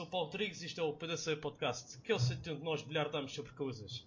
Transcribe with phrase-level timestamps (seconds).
[0.00, 2.64] Sou o Paulo Rodrigues e isto é o PDC Podcast, que é o sítio onde
[2.64, 4.06] nós bilhardamos sobre coisas.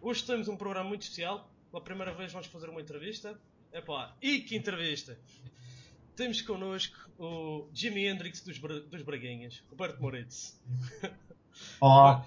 [0.00, 1.48] Hoje temos um programa muito especial.
[1.70, 3.40] Pela primeira vez vamos fazer uma entrevista.
[3.72, 5.16] Epá, e que entrevista!
[6.16, 10.60] Temos connosco o Jimi Hendrix dos, Bra- dos Braguinhas, Roberto Moritz.
[11.80, 12.26] Olá.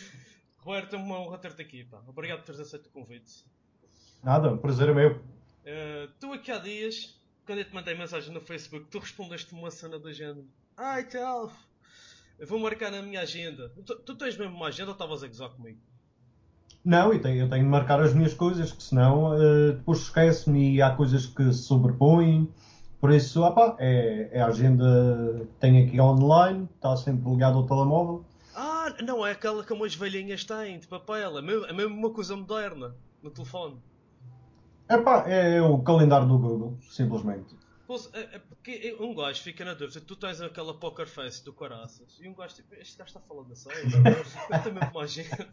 [0.60, 2.02] Roberto, é uma honra ter-te aqui, pá.
[2.06, 3.44] Obrigado por teres aceito o convite.
[4.22, 5.16] Nada, um prazer é meu.
[5.16, 9.70] Uh, tu aqui há dias, quando eu te mandei mensagem no Facebook, tu respondeste-me uma
[9.70, 10.48] cena do género.
[10.76, 11.52] Ai tal,
[12.38, 13.70] eu vou marcar na minha agenda.
[13.84, 15.78] Tu, tu tens mesmo uma agenda ou estavas a gozar comigo?
[16.84, 20.74] Não, eu tenho, eu tenho de marcar as minhas coisas, que senão eh, depois esquece-me
[20.74, 22.52] e há coisas que se sobrepõem.
[23.00, 27.66] Por isso, opá, é, é a agenda que tenho aqui online, está sempre ligado ao
[27.66, 28.24] telemóvel.
[28.54, 31.38] Ah, não, é aquela que umas velhinhas têm, de papel.
[31.38, 33.78] É mesmo, é mesmo uma coisa moderna no telefone.
[34.88, 37.56] Epá, é o calendário do Google, simplesmente.
[37.86, 41.52] Pois, é, é porque um gajo fica na dúvida, tu tens aquela poker face do
[41.52, 43.90] caraças e um gajo tipo, este gajo está falando a sério,
[44.62, 45.48] tenho mesmo agenda.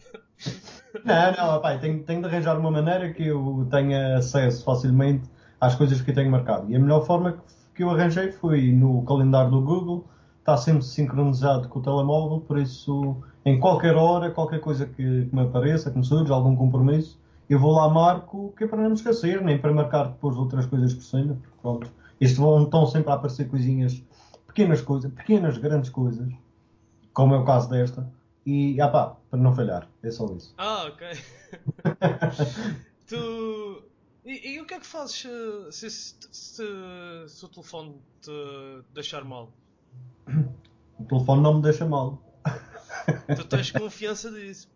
[1.03, 5.75] Não, não, opá, tenho, tenho de arranjar uma maneira que eu tenha acesso facilmente às
[5.75, 6.71] coisas que eu tenho marcado.
[6.71, 7.43] E a melhor forma
[7.75, 10.07] que, eu arranjei foi no calendário do Google,
[10.39, 15.35] está sempre sincronizado com o telemóvel, por isso, em qualquer hora, qualquer coisa que, que
[15.35, 18.89] me apareça, que me surja, algum compromisso, eu vou lá marco, que é para não
[18.89, 21.91] me esquecer, nem para marcar depois outras coisas por cima, porque pronto,
[22.21, 24.01] isto vão, estão sempre a aparecer coisinhas,
[24.45, 26.31] pequenas coisas, pequenas, grandes coisas,
[27.13, 28.07] como é o caso desta,
[28.45, 30.53] e, ah pá, para não falhar, é só isso.
[30.57, 31.07] Ah, ok.
[33.07, 33.83] tu.
[34.23, 35.27] E, e o que é que fazes
[35.71, 36.63] se, se, se,
[37.27, 38.31] se o telefone te
[38.93, 39.51] deixar mal?
[40.99, 42.21] O telefone não me deixa mal.
[43.35, 44.69] Tu tens confiança disso.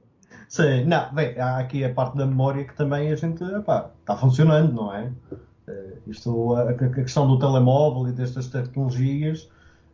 [0.50, 4.18] Sim, não, bem, há aqui a parte da memória que também a gente, epá, está
[4.18, 5.12] funcionando, não é?
[5.68, 9.50] Eh, isto, a, a questão do telemóvel e destas tecnologias,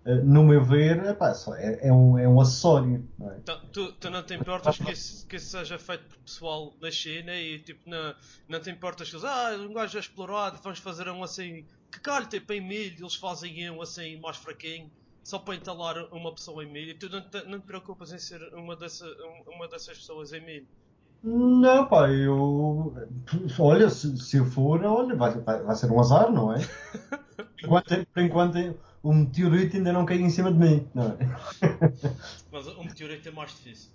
[0.05, 3.37] eh, no meu ver, epá, é, é um, é um acessório, não é?
[3.41, 6.91] Então, tu, tu não te importas que isso, que isso seja feito por pessoal da
[6.91, 8.13] China e tipo, não,
[8.47, 11.99] não te importas que eles, ah, um gajo é explorado, vamos fazer um assim, que
[12.01, 14.91] calho tipo em milho, eles fazem um assim mais fraquinho,
[15.23, 18.41] só para entalar uma pessoa em milho tu não te, não te preocupas em ser
[18.53, 19.05] uma, dessa,
[19.47, 20.67] uma dessas pessoas em milho.
[21.23, 22.95] Não, pá, eu.
[23.59, 26.57] Olha, se, se eu for, olha, vai, vai, vai ser um azar, não é?
[27.63, 31.17] Enquanto, por enquanto, o meteorito ainda não caiu em cima de mim, não é?
[32.51, 33.91] Mas um meteorito é mais difícil.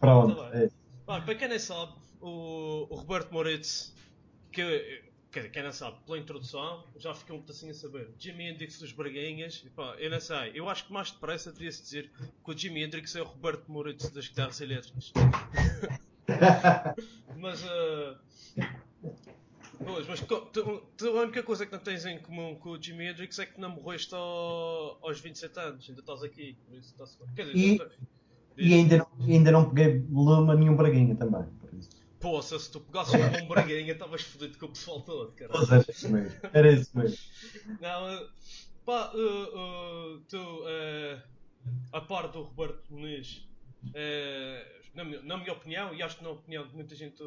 [0.00, 0.68] Pronto, Tá é.
[1.06, 3.94] Bem, para quem nem sabe, o, o Roberto Moritz,
[4.50, 8.10] que quer quem não sabe, pela introdução, já fiquei um pedacinho a saber.
[8.18, 11.82] Jimi Hendrix dos Braguinhas, e pá, eu não sei, eu acho que mais depressa devia-se
[11.82, 12.10] dizer
[12.42, 15.12] que o Jimi Hendrix é o Roberto Moritz das guitarras elétricas.
[17.36, 18.18] Mas, ah,
[19.84, 20.24] pois, mas
[21.02, 23.70] a única coisa que não tens em comum com o Jimi Hendrix é que não
[23.70, 27.28] morreste ao- aos 27 anos, ainda estás aqui, por isso está-se bem.
[27.34, 27.90] Quer dizer,
[28.56, 31.44] E- E ainda não, ainda não peguei lume a nenhum braguinha também.
[32.20, 35.50] Poça, se tu pegasses uma bombraguinha estavas fodido com o pessoal todo, cara.
[35.52, 36.40] Pois era isso mesmo.
[36.52, 37.18] Era isso mesmo.
[37.80, 38.26] Não, eh,
[38.86, 41.22] pá, eh, eh, tu, eh,
[41.92, 43.44] a par do Roberto Muniz,
[44.94, 47.22] na, minha, na minha opinião, e acho que na opinião de muita gente,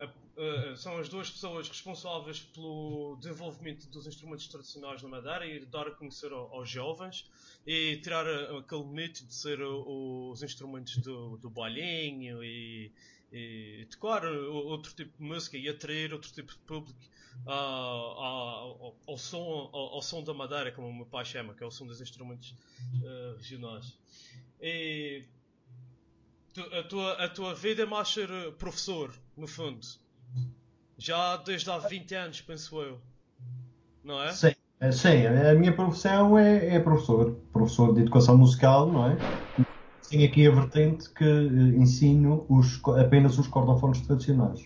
[0.00, 5.64] eh, eh, são as duas pessoas responsáveis pelo desenvolvimento dos instrumentos tradicionais na Madeira e
[5.66, 7.24] dar a conhecer ao- aos jovens
[7.66, 12.92] e tirar eh, aquele mito de ser os instrumentos do, do bailinho e,
[13.32, 16.98] e tocar outro tipo de música e atrair outro tipo de público
[17.44, 21.66] ao, ao som, ao, ao som da madeira, como o meu pai chama, que é
[21.66, 22.54] o som dos instrumentos
[23.04, 23.94] ah, regionais.
[24.60, 25.24] E
[26.54, 29.86] tu- a, tua, a tua vida é mais ser eh, professor, no fundo.
[30.98, 33.00] Já desde há 20 anos, penso eu.
[34.02, 34.40] Não é?
[34.40, 39.22] Sim, eh, sim, a minha profissão é, é professor, professor de educação musical, não é?
[40.08, 44.60] Tenho aqui a vertente que eh, ensino os apenas os cordofones tradicionais.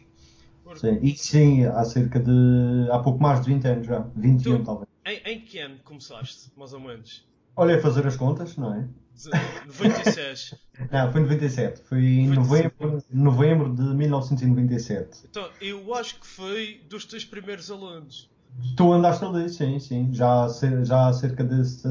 [0.74, 0.98] Sim.
[1.02, 2.90] E sim, há cerca de.
[2.92, 4.00] há pouco mais de 20 anos já.
[4.16, 4.88] 21 Tu- talvez.
[5.06, 7.26] em, em que ano começaste, mais ou menos?
[7.54, 8.88] Olha, a fazer as contas, não é?
[9.24, 10.54] De- 96.
[10.90, 11.80] Não, foi em 97.
[11.82, 12.74] Foi em 97.
[12.80, 15.20] novembro, novembro de 1997.
[15.28, 18.30] Então, eu acho que foi dos teus primeiros alunos.
[18.76, 20.08] Tu andaste ali, sim, sim.
[20.12, 20.46] Já
[20.82, 21.86] já há cerca desse.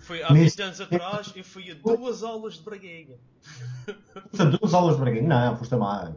[0.00, 3.16] Foi há Nisso- 20 anos atrás, eu fui a duas aulas de Braguinha.
[4.12, 5.28] Portanto, duas aulas de Braguinho.
[5.28, 6.14] Não, foste a mais.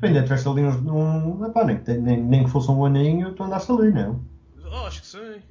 [0.00, 0.76] Tu ainda tiveste ali uns.
[0.76, 4.20] Um, epá, nem, nem, nem que fosse um aninho, tu andaste ali, não?
[4.86, 5.42] acho que sim.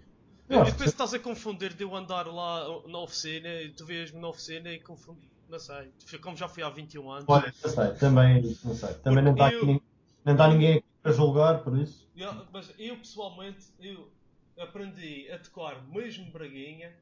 [0.50, 3.86] Eu Eu, depois que- estás a confundir de eu andar lá na oficina e tu
[3.86, 5.30] vês-me na oficina e confundir.
[5.50, 5.92] Não sei.
[6.22, 7.26] Como já fui há 21 anos.
[7.28, 8.94] Olha, não sei, também, não sei.
[8.96, 9.82] Também não está Eu- aqui, nin-
[10.26, 12.10] não está ninguém aqui para julgar, por isso.
[12.16, 14.12] Yeah, mas eu pessoalmente eu
[14.58, 16.94] aprendi a tocar mesmo Braguinha.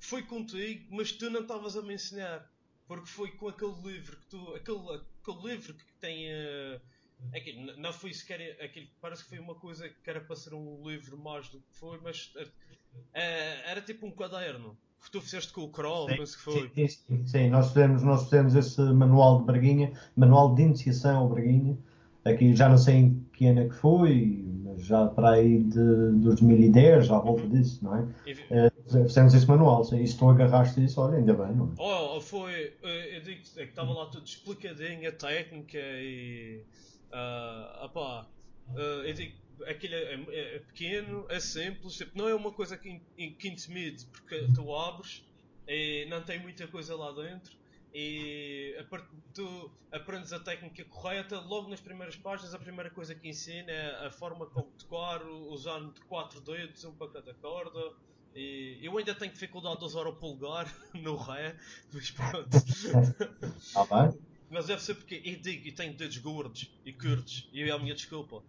[0.00, 2.48] Foi contigo, mas tu não estavas a me ensinar.
[2.86, 4.54] Porque foi com aquele livro que tu.
[4.54, 4.78] aquele,
[5.22, 6.26] aquele livro que tem.
[6.30, 6.80] eh,
[7.52, 8.56] n- não foi sequer.
[8.62, 11.72] Aquele, parece que foi uma coisa que era para ser um livro mais do que
[11.72, 12.32] foi, mas
[13.14, 14.76] eh, era tipo um caderno.
[15.04, 16.70] Que tu fizeste com o Chrome, penso que foi.
[16.74, 21.28] Sim, sim, sim, nós fizemos, nós fizemos esse manual de Braguinha, manual de iniciação ao
[21.28, 21.76] Braguinha.
[22.24, 26.12] Aqui já não sei em que ano é que foi, mas já para aí de
[26.22, 28.06] 2010, já à volta disso, não é?
[28.26, 28.70] E Eh,
[29.06, 31.68] fizemos esse manual, sim, e se tu agarraste isso, olha, ainda bem, não é?
[31.78, 32.74] Oh, foi.
[32.82, 36.62] eh, Eu digo é que estava lá tudo explicadinho, a técnica e.
[37.84, 38.28] opá,
[38.68, 39.34] ah, eu digo,
[39.66, 43.48] aquilo é, é- é pequeno, é simples, tipo, não é uma coisa que, in- que
[43.48, 45.24] intimide, porque tu abres
[45.66, 47.50] e não tem muita coisa lá dentro.
[47.98, 48.74] E
[49.32, 52.52] tu aprendes a técnica correta logo nas primeiras páginas.
[52.52, 56.94] A primeira coisa que ensina é a forma como tocar, usando de quatro dedos, um
[56.94, 57.80] para cada corda.
[58.34, 61.56] E eu ainda tenho dificuldade de usar o polegar no ré,
[61.90, 62.50] mas pronto.
[63.56, 64.35] Está bem?
[64.50, 67.78] Mas deve ser porque eu digo, eu tenho dedos gordos e curtos, e é a
[67.78, 68.42] minha desculpa.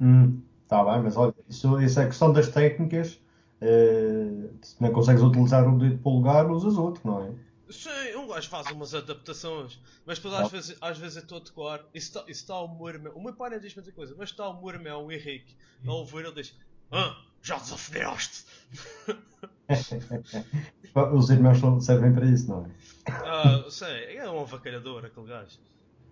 [0.00, 3.20] Hum, tá bem, mas olha, isso, isso é questão das técnicas.
[3.62, 7.34] eh, se não consegues utilizar o dedo polegar, usas outro, não é?
[7.70, 10.48] Sim, um gajo faz umas adaptações, mas depois às Ah.
[10.48, 13.22] vezes, às vezes eu estou a tocar e está, e está o meu irmão, o
[13.22, 15.54] meu pai não diz muita coisa, mas está o meu irmão, o Henrique,
[15.86, 16.58] a ouvir ele diz:
[16.90, 18.44] Ah, já desafiaste!
[21.14, 22.70] Os irmãos não servem para isso, não é?
[23.08, 25.58] Ah, sei, é um avacalhador aquele gajo.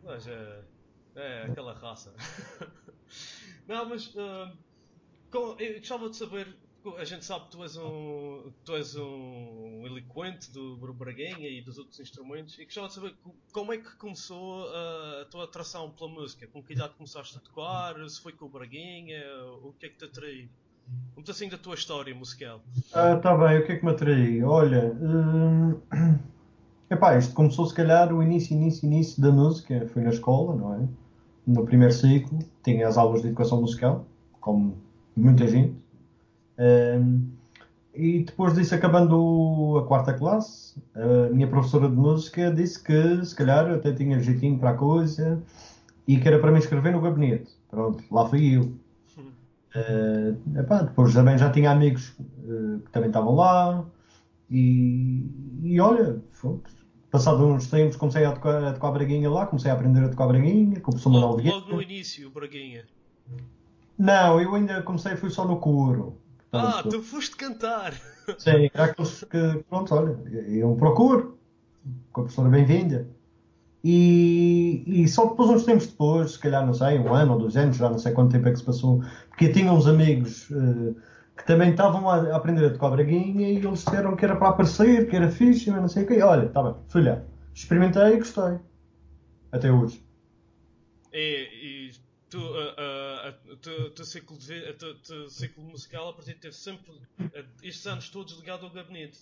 [0.03, 0.65] Mas é.
[1.17, 2.15] É aquela raça.
[3.67, 4.13] Não, mas.
[4.17, 4.53] ah,
[5.31, 6.57] com- eu gostava de saber.
[6.97, 8.53] A gente sabe que tu és um.
[8.65, 12.57] Tu és um eloquente do Braguinha e dos outros instrumentos.
[12.59, 16.47] E gostava de saber co- como é que começou ah, a tua atração pela música.
[16.49, 17.97] Com que idade começaste a tocar?
[18.09, 19.21] Se foi com o Braguinha?
[19.63, 20.49] O que é que te atraiu?
[21.17, 22.61] Um pedacinho da tua história musical.
[22.93, 24.43] Ah, tá bem, o que é que me atraí?
[24.43, 25.77] Olha, hum,
[26.91, 30.75] epá, isto começou se calhar o início, início, início da música, foi na escola, não
[30.75, 30.89] é?
[31.47, 34.07] No primeiro ciclo, tinha as aulas de educação musical,
[34.41, 34.77] como
[35.17, 35.75] muita gente.
[36.59, 37.31] Hum,
[37.99, 43.35] e depois disso, acabando a quarta classe, a minha professora de música disse que se
[43.35, 45.43] calhar até tinha jeitinho para a coisa
[46.07, 47.51] e que era para me inscrever no gabinete.
[47.69, 48.73] Pronto, lá fui eu.
[49.75, 53.85] Eh, epá, depois também já tinha amigos eh, que também estavam lá
[54.51, 55.31] e,
[55.63, 56.59] e olha, foi,
[57.11, 60.27] passado uns tempos comecei a tocar, a tocar braguinha lá, comecei a aprender a tocar
[60.27, 61.57] braguinha com o professor Manuel Vieira.
[61.59, 62.85] logo no início, Braguinha.
[63.99, 66.19] Não, eu ainda comecei, fui só no coro.
[66.53, 67.93] Ah, Portanto, tu foste cantar!
[68.39, 70.17] Sim, era aqueles que, pronto, olha,
[70.49, 71.39] iam para o coro,
[72.13, 73.09] com a professora bem-vinda.
[73.85, 77.57] E, e só depois, uns tempos depois, se calhar, não sei, um ano ou dois
[77.57, 80.51] anos, já não sei quanto tempo é que se passou, porque eu tinha uns amigos
[80.51, 80.95] eh,
[81.37, 85.09] que também estavam a, aprender a tocar braguinha e eles disseram que era para aparecer,
[85.09, 86.21] que era fixe, mas não sei o quê.
[86.23, 87.03] Olha, está bem, fui.
[87.55, 88.59] Experimentei e gostei.
[89.53, 90.03] Até hoje.
[91.13, 91.93] E, e
[92.31, 92.39] tu,
[92.77, 96.93] ah, a- tu, tu ciclo de tu, tu ciclo musical a partir de ter sempre
[97.63, 99.19] estes anos todos ligado ao gabinete.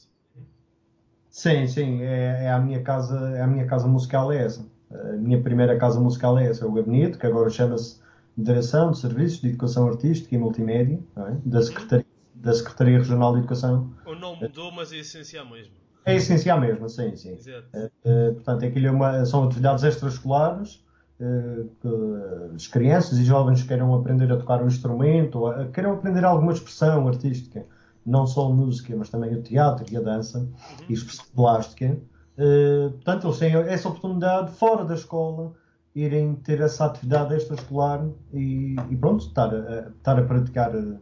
[1.36, 4.66] Sim, sim, é, é a minha casa, é a minha casa musical é essa.
[4.90, 8.00] A minha primeira casa musical é essa, é o gabinete, que agora chama-se
[8.34, 11.36] Direção de Serviços de Educação Artística e Multimédia, é?
[11.44, 13.92] da, Secretaria, da Secretaria Regional de Educação.
[14.06, 15.74] O nome mudou, mas é essencial mesmo.
[16.06, 17.34] É a essência mesmo, sim, sim.
[17.34, 17.66] Exato.
[17.74, 20.82] Eh, portanto, aquilo é uma- são atividades extraescolares
[21.20, 25.42] eh, que as crianças e jovens queiram aprender a tocar um instrumento,
[25.74, 27.66] queiram aprender alguma expressão artística,
[28.06, 30.48] não só a música, mas também o teatro e a dança
[30.88, 32.00] e a expressão plástica.
[32.38, 35.54] Eh, portanto, eles têm essa oportunidade fora da escola
[35.94, 40.98] irem ter essa atividade extraescolar e, e pronto, estar a, estar a praticar eh,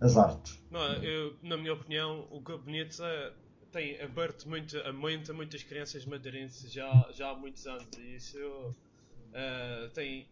[0.00, 0.62] as artes.
[0.70, 3.32] Não, eu, na minha opinião, o gabinete é-
[3.72, 7.88] tem aberto muito a mente a muitas crianças madeirenses já, já há muitos anos.
[7.98, 8.38] E isso
[9.28, 10.26] Uh, tem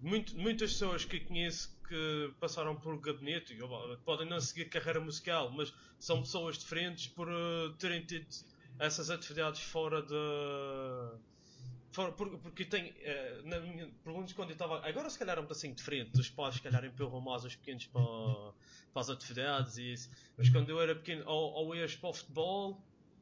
[0.00, 3.58] muito, muitas pessoas que conheço que passaram por gabinete,
[4.04, 8.26] podem não seguir carreira musical, mas são pessoas diferentes por uh, terem tido
[8.78, 11.20] essas atividades fora de.
[11.90, 14.86] Fora, porque tem, uh, na minha, menos quando eu estava.
[14.86, 18.02] Agora se calhar é assim diferente, os pais se calhar empurram mais os pequenos para,
[18.92, 20.10] para as atividades e isso.
[20.38, 22.80] Mas quando eu era pequeno, ou, ou ias para o futebol,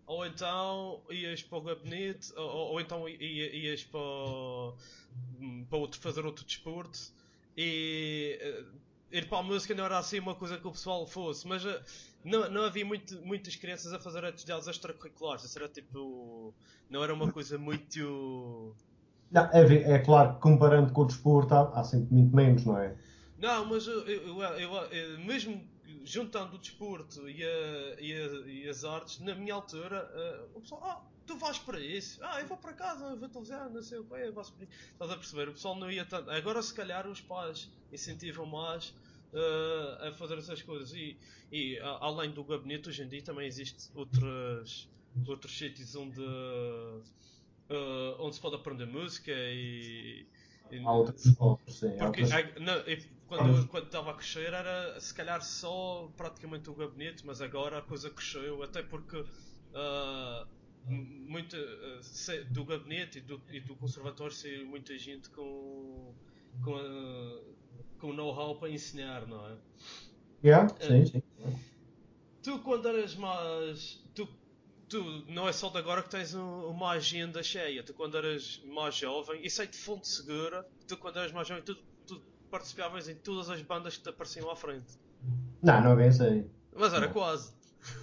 [0.09, 4.01] ou então ias para o gabinete, ou, ou então ias para,
[5.69, 6.99] para outro, fazer outro desporto
[7.55, 8.79] e uh,
[9.13, 11.79] ir para a música não era assim uma coisa que o pessoal fosse, mas uh,
[12.25, 16.55] não, não havia muito, muitas crianças a fazer atividades extracurriculares, isso era tipo.
[16.89, 18.75] não era uma coisa muito.
[19.31, 22.79] Não, é, é claro que comparando com o desporto há, há sempre muito menos, não
[22.79, 22.97] é?
[23.37, 25.63] Não, mas eu, eu, eu, eu mesmo
[26.05, 30.11] juntando o desporto e, a, e, a, e, as artes, na minha altura,
[30.53, 33.29] uh, o pessoal, ah, tu vais para isso, ah, eu vou para casa, eu vou
[33.29, 35.49] televisão, não sei o que, eu vou para Estás a perceber?
[35.49, 36.31] O pessoal não ia tanto.
[36.31, 38.95] Agora, se calhar, os pais incentivam mais
[39.33, 40.93] uh, a fazer essas coisas.
[40.95, 41.17] E,
[41.53, 44.89] e a, além do gabinete, hoje em dia também existe outras,
[45.27, 47.03] outros sítios onde, uh,
[48.19, 50.27] onde se pode aprender música e.
[50.85, 51.97] Há outras escolas, sim.
[51.97, 52.61] Porque, outras...
[52.61, 52.75] não,
[53.29, 57.83] quando, quando estava a crescer era se calhar só praticamente o gabinete, mas agora a
[57.83, 60.47] coisa cresceu, até porque uh,
[60.87, 66.15] muita, uh, do gabinete e do, e do conservatório saiu muita gente com,
[66.65, 67.55] com, uh,
[67.99, 69.57] com know-how para ensinar, não é?
[70.43, 71.23] Yeah, sim, sim.
[72.43, 74.03] Tu quando eras mais.
[74.15, 74.27] Tu,
[74.89, 78.95] tu não é só de agora que tens uma agenda cheia, tu quando eras mais
[78.95, 81.77] jovem, isso é de fonte segura, tu quando eras mais jovem, tu
[82.49, 84.99] participavas em todas as bandas que te apareciam à frente.
[85.63, 86.51] Não, não é bem sei.
[86.75, 87.53] Mas era quase.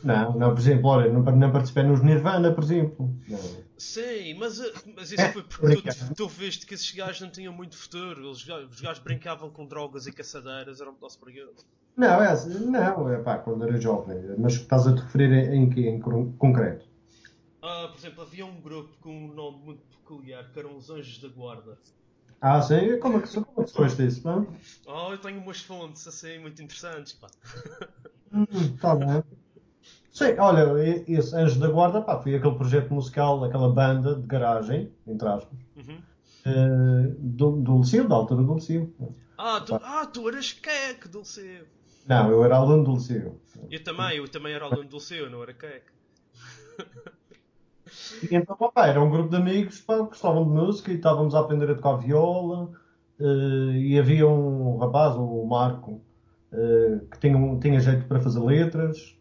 [0.03, 3.13] Não, não, por exemplo, olha, não, não participei nos Nirvana, por exemplo.
[3.27, 3.65] Não.
[3.77, 7.53] Sim, mas, eh, mas isso foi porque tu, tu viste que esses gajos não tinham
[7.53, 8.25] muito futuro.
[8.25, 11.65] Eles, os gajos brincavam com drogas e caçadeiras, eram muito perigosos.
[11.95, 14.17] Não, é assim, não, é pá, quando era jovem.
[14.37, 16.85] Mas estás a te referir em que em concreto?
[17.61, 21.19] Ah, por exemplo, havia um grupo com um nome muito peculiar que eram os Anjos
[21.19, 21.77] da Guarda.
[22.42, 23.00] Ah, sim?
[23.00, 24.46] Como é que, como é que foste isso, pá?
[24.86, 27.27] Oh, eu tenho umas fontes assim muito interessantes, pá.
[28.32, 29.24] Hum, tá bem.
[30.12, 34.92] Sim, olha, esse Anjo da Guarda, pá, foi aquele projeto musical, aquela banda de garagem,
[35.06, 36.01] entre aspas, uhum.
[36.46, 38.94] uh, do, do Liceu, da altura do Liceu.
[39.38, 41.65] Ah, tu, ah, tu eras queque do Liceu.
[42.08, 43.42] Não, eu era aluno do Liceu.
[43.70, 45.92] Eu também, eu também era aluno do Liceu, não era queque.
[48.24, 51.35] E então, pá, era um grupo de amigos pá, que gostavam de música e estávamos
[51.35, 52.71] a aprender a tocar viola.
[53.19, 56.01] Uh, e havia um rapaz, o Marco,
[56.51, 59.17] uh, que tinha, um, tinha jeito para fazer letras.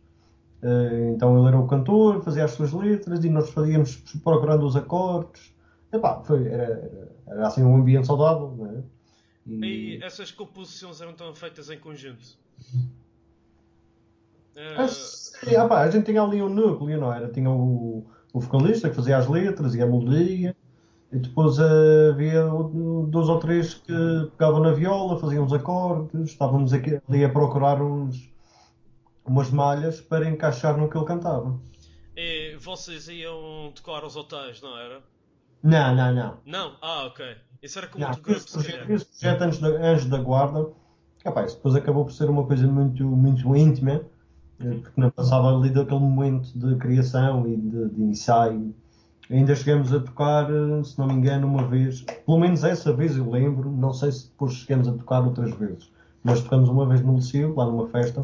[0.62, 4.76] Uh, então ele era o cantor, fazia as suas letras e nós fazíamos procurando os
[4.76, 5.54] acordes.
[5.92, 8.54] Epá, foi, era, era, assim um ambiente saudável.
[8.56, 8.82] Não é?
[9.46, 9.98] E...
[9.98, 12.38] e essas composições eram tão feitas em conjunto?
[14.56, 14.88] Uh...
[14.88, 17.28] Sim, ah, a gente tinha ali um núcleo, não era?
[17.28, 20.54] Tinha o, o vocalista que fazia as letras e a melodia.
[21.12, 22.44] E depois havia
[23.06, 23.92] dois ou três que
[24.36, 28.32] pegavam na viola, faziam os acordes, estávamos aqui, ali a procurar uns,
[29.24, 31.56] umas malhas para encaixar no que ele cantava.
[32.16, 35.00] E vocês iam tocar aos hotéis, não era?
[35.62, 36.38] Não, não, não.
[36.44, 36.76] Não?
[36.82, 37.36] Ah, ok.
[37.62, 40.68] Isso era como outro grupo, projeto, esse projeto antes da, Anjos da Guarda,
[41.24, 44.04] rapaz, depois acabou por ser uma coisa muito, muito íntima
[44.83, 48.75] porque não passava ali daquele momento de criação e de, de, ensaio.
[49.30, 53.16] Ainda chegamos a tocar, eh, se não me engano, uma vez, pelo menos essa vez
[53.16, 55.90] eu lembro, não sei se depois chegamos a tocar outras vezes,
[56.23, 58.21] mas tocamos uma vez no Liceu, lá numa festa.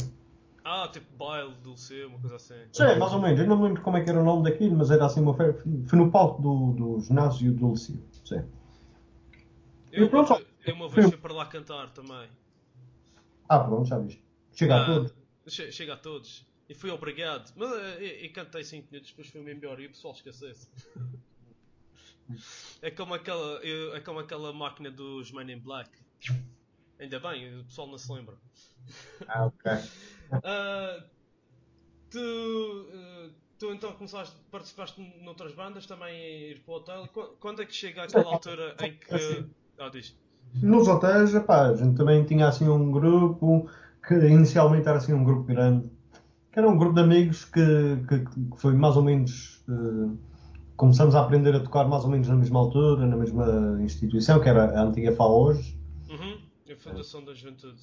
[0.63, 2.55] Ah, tipo baile do Liceu, uma coisa assim.
[2.73, 4.77] Sim, mais ou menos, eu não me lembro como é que era o nome daquilo,
[4.77, 8.43] mas era assim uma festa, foi no palco do, do ginásio do Liceu, sim.
[9.93, 12.29] Eu, pronto, eu uma vez fui para lá cantar também.
[13.49, 14.23] Ah, pronto, já viste.
[14.53, 15.75] Chega ah, a todos.
[15.75, 16.47] Chega a todos.
[16.69, 17.53] E fui obrigado.
[17.57, 20.69] Mas eh, e, cantei 5 minutos, depois fui-me embora e o pessoal esquecesse.
[22.81, 23.61] é como aquela.
[23.65, 25.91] É como aquela máquina dos Men in Black.
[27.01, 28.37] Ainda bem, o pessoal não se lembra.
[29.27, 29.73] Ah, ok.
[29.73, 31.03] uh,
[32.11, 37.09] tu, uh, tu então começaste, participaste noutras bandas, também ir para o hotel.
[37.41, 39.47] Quando é que chega aquela altura em que.
[39.79, 40.15] Ah, diz.
[40.55, 43.71] Nos hotéis, epá, a gente também tinha assim um grupo
[44.11, 45.89] que inicialmente era assim um grupo grande,
[46.51, 49.65] que era um grupo de amigos que, que, que foi mais ou menos.
[49.69, 50.19] Uh,
[50.77, 54.49] começamos a aprender a tocar mais ou menos na mesma altura, na mesma instituição, que
[54.49, 55.79] era a antiga FAOJ.
[56.11, 56.39] Uhum,
[56.69, 57.79] a Fundação da Juventude.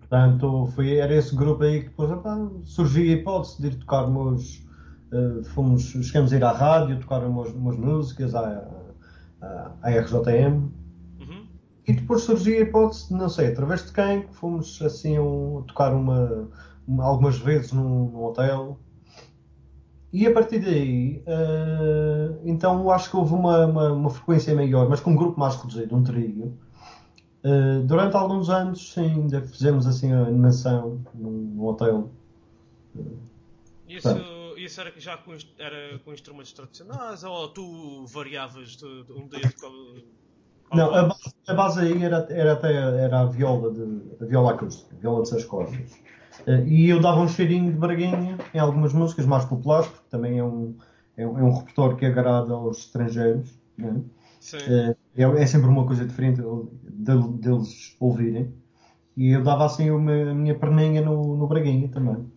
[0.00, 4.62] Portanto, foi, era esse grupo aí que depois opa, surgiu a hipótese de ir tocarmos.
[5.12, 8.68] Uh, fomos, chegamos a ir à rádio, tocar umas, umas músicas à,
[9.40, 10.68] à, à RJM.
[11.86, 16.48] E depois surgiu a hipótese, não sei, através de quem, fomos assim um, tocar uma,
[16.88, 18.78] uma, algumas vezes num, num, hotel.
[20.10, 25.00] E a partir daí, uh, então acho que houve uma, uma, uma, frequência maior, mas
[25.00, 26.56] com um grupo mais reduzido, um trio.
[27.44, 32.10] Uh, durante alguns anos, sim, ainda fizemos assim a animação num, num hotel.
[33.86, 34.08] Isso,
[34.56, 39.40] isso era já com, era com instrumentos tradicionais ou tu variavas de, de um dia
[39.40, 39.54] de
[40.74, 44.52] não, a base, a base, aí era, era até era a viola, de, a viola
[44.52, 45.76] acústica, a viola de seis cordas.
[46.46, 50.38] Eh, e eu dava um cheirinho de braguinha em algumas músicas mais populares, porque também
[50.38, 50.76] é um,
[51.16, 53.58] é um, é um repertório que agrada aos estrangeiros.
[53.78, 54.02] Né?
[54.52, 56.42] É, é, sempre uma coisa diferente
[56.90, 58.52] deles ouvirem.
[59.16, 62.30] E eu dava assim uma, a minha perninha no, no braguinha também.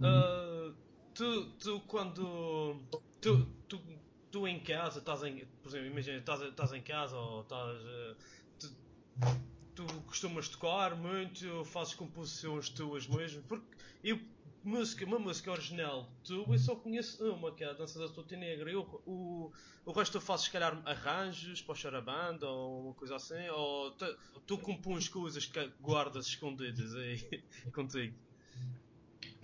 [0.00, 0.74] Uh,
[1.14, 2.76] tu, tu, quando.
[3.20, 3.46] Tu,
[4.34, 5.46] tu em casa estás em.
[5.62, 7.76] Por exemplo, imagina, estás, estás em casa ou estás.
[7.86, 8.14] Eh,
[8.58, 8.74] tu,
[9.76, 13.64] tu costumas tocar muito, fazes composições tuas mesmo, porque
[14.02, 14.18] eu
[14.64, 18.36] música, uma música original tu eu só conheço uma, que é a Dança da Tuta
[18.36, 18.72] Negra.
[18.72, 19.52] Eu, o,
[19.86, 23.92] o resto eu faço se calhar arranjos para o charabanda ou uma coisa assim, ou
[23.92, 28.16] tu, tu compões coisas que guardas escondidas aí contigo.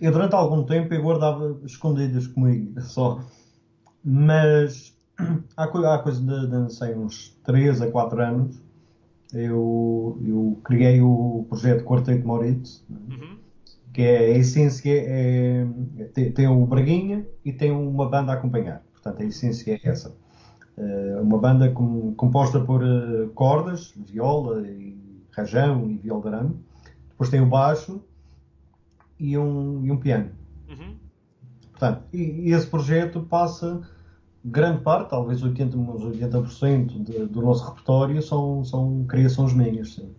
[0.01, 3.23] Eu durante algum tempo eu guardava escondidas comigo, só.
[4.03, 4.95] Mas
[5.55, 8.61] há, há coisa de, de não sei, uns 3 a 4 anos
[9.33, 13.37] eu, eu criei o projeto Quarteto Moritz, uhum.
[13.93, 15.65] que é a essência, é,
[16.13, 18.83] tem, tem, o Braguinha e tem uma banda a acompanhar.
[18.91, 20.13] Portanto, a essência é essa.
[20.77, 24.97] Uh, uma banda com, composta por uh, cordas, viola, e
[25.31, 26.55] rajão e viola de arame.
[27.09, 28.01] Depois tem o baixo
[29.19, 30.29] e um, e um piano.
[31.81, 33.81] Portanto, e, e esse projeto passa
[34.45, 39.95] grande parte, talvez 80, uns 80% de, do nosso repertório são, são criações minhas.
[39.95, 40.15] Sim.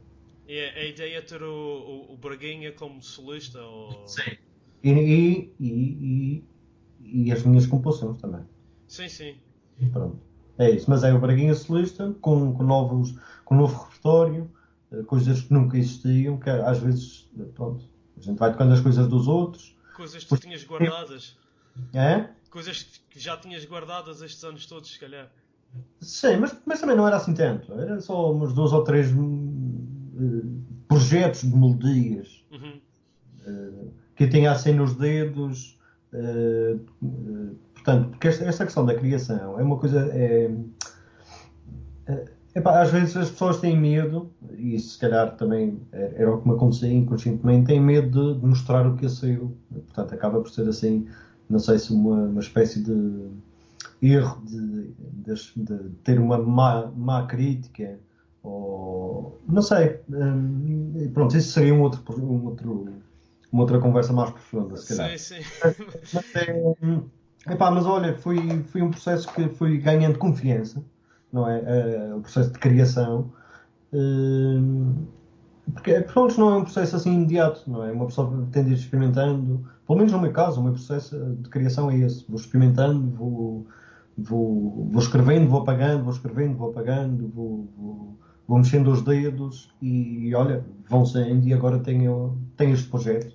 [0.48, 3.60] E a, a ideia é ter o, o, o Braguinha como solista?
[3.62, 4.08] Ou...
[4.08, 4.36] Sim.
[4.82, 6.44] E, e, e,
[7.00, 8.42] e, as minhas composições também.
[8.88, 9.36] Sim, sim.
[9.92, 10.18] Pronto.
[10.58, 10.90] É isso.
[10.90, 14.50] Mas é o Braguinha solista, com, com, novos, com novo repertório,
[14.90, 17.84] eh, coisas que nunca existiam, que às vezes, pronto,
[18.18, 19.76] a gente vai tocando as coisas dos outros.
[19.94, 21.40] Coisas que tu tinhas guardadas.
[21.94, 22.28] É?
[22.50, 25.30] Coisas que já tinhas guardadas estes anos todos, se calhar.
[26.00, 27.72] Sim, mas, mas também não era assim tanto.
[27.72, 32.80] Era só uns dois ou três uh, projetos de melodias uhum.
[33.46, 35.78] uh, que eu tinha assim nos dedos.
[36.12, 36.78] Uh,
[37.74, 40.10] portanto, porque esta, esta, questão da criação é uma coisa.
[40.12, 40.50] É,
[42.54, 46.54] Epá, às vezes as pessoas têm medo, e se calhar também era o que me
[46.54, 49.56] acontecia inconscientemente, têm medo de mostrar o que é seu.
[49.70, 51.08] Portanto, acaba por ser assim
[51.52, 53.28] não sei se uma, uma espécie de
[54.02, 54.88] erro de,
[55.22, 57.98] de, de ter uma má, má, crítica
[58.42, 62.88] ou não sei hum, pronto isso seria um outro, um outro
[63.52, 65.18] uma outra conversa mais profunda se calhar.
[65.18, 65.84] Sim, sim.
[66.14, 70.82] mas, é, epá, mas olha foi, foi um processo que fui ganhando confiança
[71.30, 71.58] não é?
[71.60, 73.30] Uh, o processo de criação
[73.92, 75.06] uh,
[75.74, 77.92] porque pronto, não é um processo assim imediato não é?
[77.92, 81.48] Uma pessoa tem de ir experimentando pelo menos no meu caso, o meu processo de
[81.48, 82.24] criação é esse.
[82.28, 83.66] Vou experimentando, vou,
[84.16, 89.70] vou, vou escrevendo, vou apagando, vou escrevendo, vou apagando, vou, vou, vou mexendo os dedos
[89.80, 93.34] e, olha, vão saindo e agora tenho, tenho este projeto.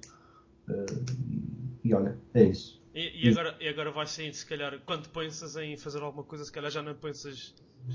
[0.67, 1.05] Uh,
[1.83, 2.81] e, e, olha, é isso.
[2.93, 6.45] E, e, agora, e agora vai saindo, se calhar, quando pensas em fazer alguma coisa,
[6.45, 7.53] se calhar já não pensas,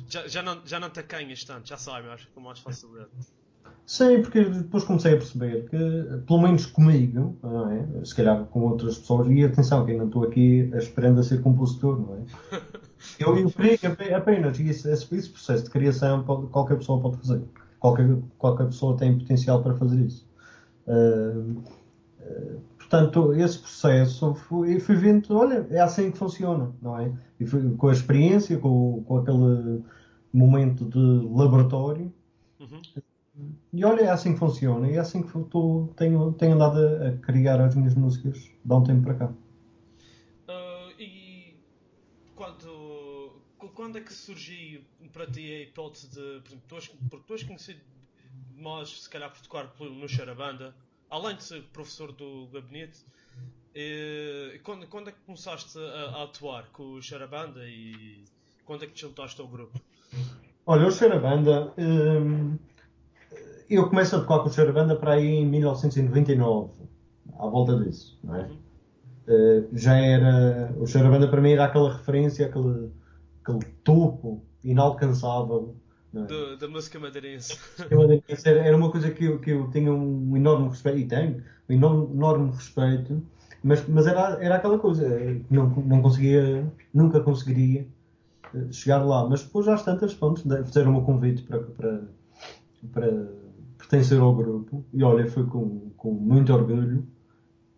[0.08, 3.10] já, já, não, já não te acanhas tanto, já sabes, acho com mais facilidade.
[3.92, 5.76] Sim, porque depois comecei a perceber que,
[6.26, 8.04] pelo menos comigo, não é?
[8.06, 12.00] se calhar com outras pessoas, e atenção, que ainda estou aqui esperando a ser compositor,
[12.00, 12.58] não é?
[13.18, 17.42] Eu, eu creio que apenas esse, esse, processo de criação pode, qualquer pessoa pode fazer.
[17.80, 20.26] Qualquer, qualquer pessoa tem potencial para fazer isso.
[20.86, 21.60] Uh,
[22.20, 27.12] uh, portanto, esse processo, fui, fui vendo, olha, é assim que funciona, não é?
[27.40, 29.82] E fui, com a experiência, com, com aquele
[30.32, 32.10] momento de laboratório,
[32.60, 32.80] uhum
[33.72, 37.08] e olha, é assim que funciona, e é assim que eu tenho, tenho andado a,
[37.08, 39.26] a, criar as minhas músicas de um tempo para cá.
[40.46, 41.56] Uh, e
[42.34, 43.40] quando,
[43.74, 44.82] quando é que surgiu
[45.12, 46.40] para ti a hipótese de.
[46.40, 47.80] Por exemplo, tu és, porque tu és conhecido
[48.56, 50.74] mais, se calhar, por tocar no Charabanda,
[51.08, 53.00] além de ser professor do gabinete.
[53.74, 58.22] E, quando, quando é que começaste a, a atuar com o Charabanda e
[58.66, 59.80] quando é que te juntaste ao grupo?
[60.66, 61.72] Olha, o Charabanda.
[61.78, 62.58] Hum,
[63.74, 66.72] eu começo a tocar com o Charabanda para aí em 1999,
[67.38, 68.48] à volta disso, não é?
[69.28, 70.72] Uh, já era.
[70.78, 72.90] O Charabanda para mim era aquela referência, aquele,
[73.42, 75.76] aquele topo inalcançável
[76.14, 76.20] é?
[76.22, 77.56] do- da música madeirense.
[78.44, 81.72] Era era uma coisa que eu, que eu tinha um enorme respeito, e tenho, um
[81.72, 83.22] enorme, enorme respeito,
[83.62, 87.86] mas, mas era, era aquela coisa, eh, não, não conseguia, nunca conseguiria
[88.54, 89.28] eh, chegar lá.
[89.28, 92.02] Mas depois, às tantas, pronto, de- fizeram o convite para, para,
[92.92, 93.28] para
[93.92, 97.06] pertencer ao grupo, e olha, foi com, com muito orgulho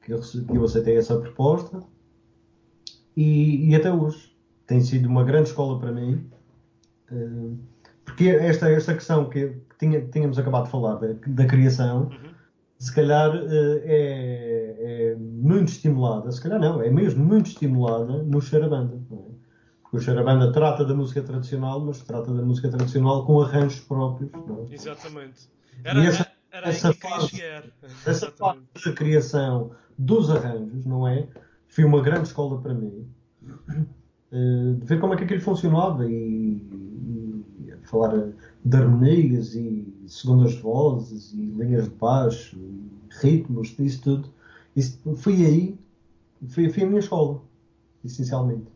[0.00, 1.80] que eu, rece- que eu aceitei essa proposta,
[3.16, 4.32] e, e até hoje
[4.64, 6.24] tem sido uma grande escola para mim.
[7.10, 7.50] eh,
[8.04, 12.10] porque esta, esta questão que, tinha- tínhamos acabado de falar da, da criação,
[12.78, 18.40] se calhar eh, é, é muito estimulada, se calhar não, é mesmo muito estimulada no
[18.40, 19.00] Xarabanda.
[19.10, 19.16] É?
[19.82, 24.30] Porque o Xarabanda trata da música tradicional, mas trata da música tradicional com arranjos próprios.
[24.32, 24.74] É?
[24.74, 25.48] Exatamente.
[25.82, 27.42] Era, essa- era essa que fase-.
[28.06, 31.28] Essa parte da criação dos arranjos, não é?
[31.68, 33.06] Foi uma grande escola para mim.
[34.32, 36.56] Eh, de ver como é que aquilo funcionava e,
[37.60, 38.32] e falar
[38.64, 44.28] de harmonias e segundas vozes e linhas de baixo e ritmos, isso tudo.
[44.74, 45.78] Isso, fui aí,
[46.48, 47.42] foi, foi a minha escola,
[48.04, 48.66] essencialmente.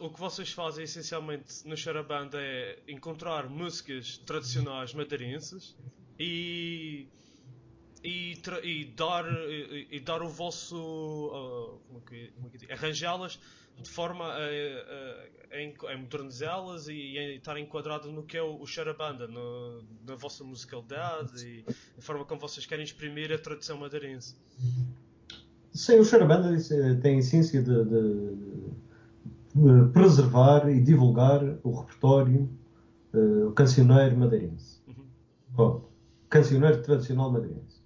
[0.00, 5.76] O que vocês fazem essencialmente no Charabanda é encontrar músicas tradicionais madeirenses
[6.18, 7.06] e,
[8.02, 10.76] e, e dar, e, e dar o vosso.
[10.76, 13.38] uh, como é que- como é que arranjá-las
[13.80, 18.60] de forma a, a- a a modernizá-las e a estar enquadrado no que é o,
[18.60, 21.64] o Charabanda, na vossa musicalidade e
[21.98, 24.36] a forma como vocês querem exprimir a tradição madeirense.
[25.72, 28.70] Sim, o Xarabanda eh, tem essência de- de
[29.92, 32.48] preservar e divulgar o repertório,
[33.12, 34.80] eh, o cancioneiro madeirense.
[34.86, 35.04] Uhum.
[35.50, 35.88] Bom,
[36.28, 37.80] cancioneiro tradicional madeirense.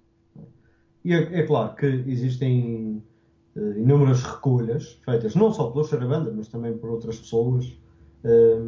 [1.05, 3.03] E é, é claro que existem
[3.57, 7.77] eh, inúmeras recolhas feitas não só pelo Xarabanda, mas também por outras pessoas.
[8.25, 8.63] Eh,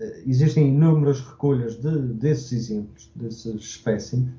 [0.00, 4.32] eh, existem inúmeras recolhas de, desses exemplos, desses espécimes.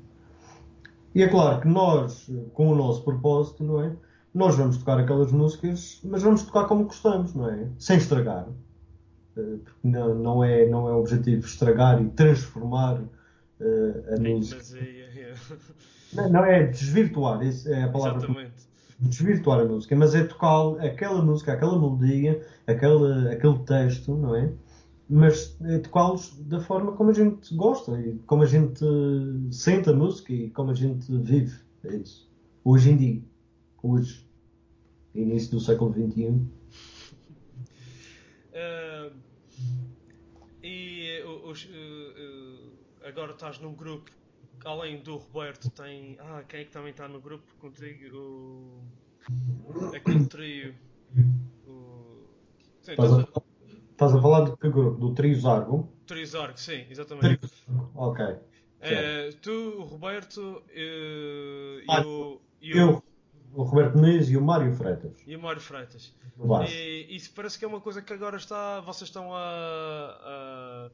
[1.14, 3.96] E é claro que nós, eh, com o nosso propósito, não é?
[4.34, 7.68] Nós vamos tocar aquelas músicas, mas vamos tocar como gostamos, não é?
[7.78, 8.48] Sem estragar.
[9.36, 13.00] Eh, Porque não, não, é, não é o objetivo estragar e transformar
[13.60, 14.56] eh, a Em música.
[14.60, 15.40] demasia, yeah.
[16.14, 18.18] Não, não é desvirtuar, isso é a palavra.
[18.18, 18.52] Exatamente.
[19.00, 24.52] Desvirtuar a música, mas é tocar aquela música, aquela melodia, aquele, aquele texto, não é?
[25.08, 28.84] Mas é tocá-los da forma como a gente gosta e como a gente
[29.50, 31.56] sente a música e como a gente vive.
[31.84, 32.28] É isso.
[32.64, 33.22] Hoje em dia.
[33.84, 34.26] Hoje.
[35.14, 36.48] Início do século XXI.
[38.54, 39.10] Ah,
[40.62, 42.72] e uh, uh, uh,
[43.06, 44.10] agora estás num grupo,
[44.64, 46.16] além do Roberto, tem.
[46.18, 48.16] Ah, quem é que também está no grupo contigo?
[48.16, 50.74] O, aquele trio.
[51.66, 52.26] O,
[52.80, 53.42] sim, Estás estás a,
[53.90, 54.98] estás a falar de que grupo?
[54.98, 55.92] Do Trio Zargo?
[56.06, 57.36] Trio Zargo, sim, exatamente.
[57.36, 58.24] Trio Ok.
[58.80, 62.02] Eh, tu, o Roberto e, Ah,
[62.60, 63.02] Eu,
[63.54, 65.12] o Roberto Muniz e o Mário Freitas.
[65.26, 66.12] e o Mário Freitas.
[66.68, 68.80] E isso parece que é uma coisa que agora está.
[68.80, 70.90] Vocês estão a, a,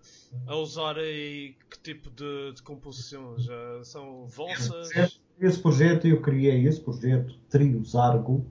[0.53, 3.46] a usar aí que tipo de, de composições?
[3.49, 4.90] Ah, são vossas?
[5.40, 8.44] Esse projeto, eu criei esse projeto, Trio Zargo,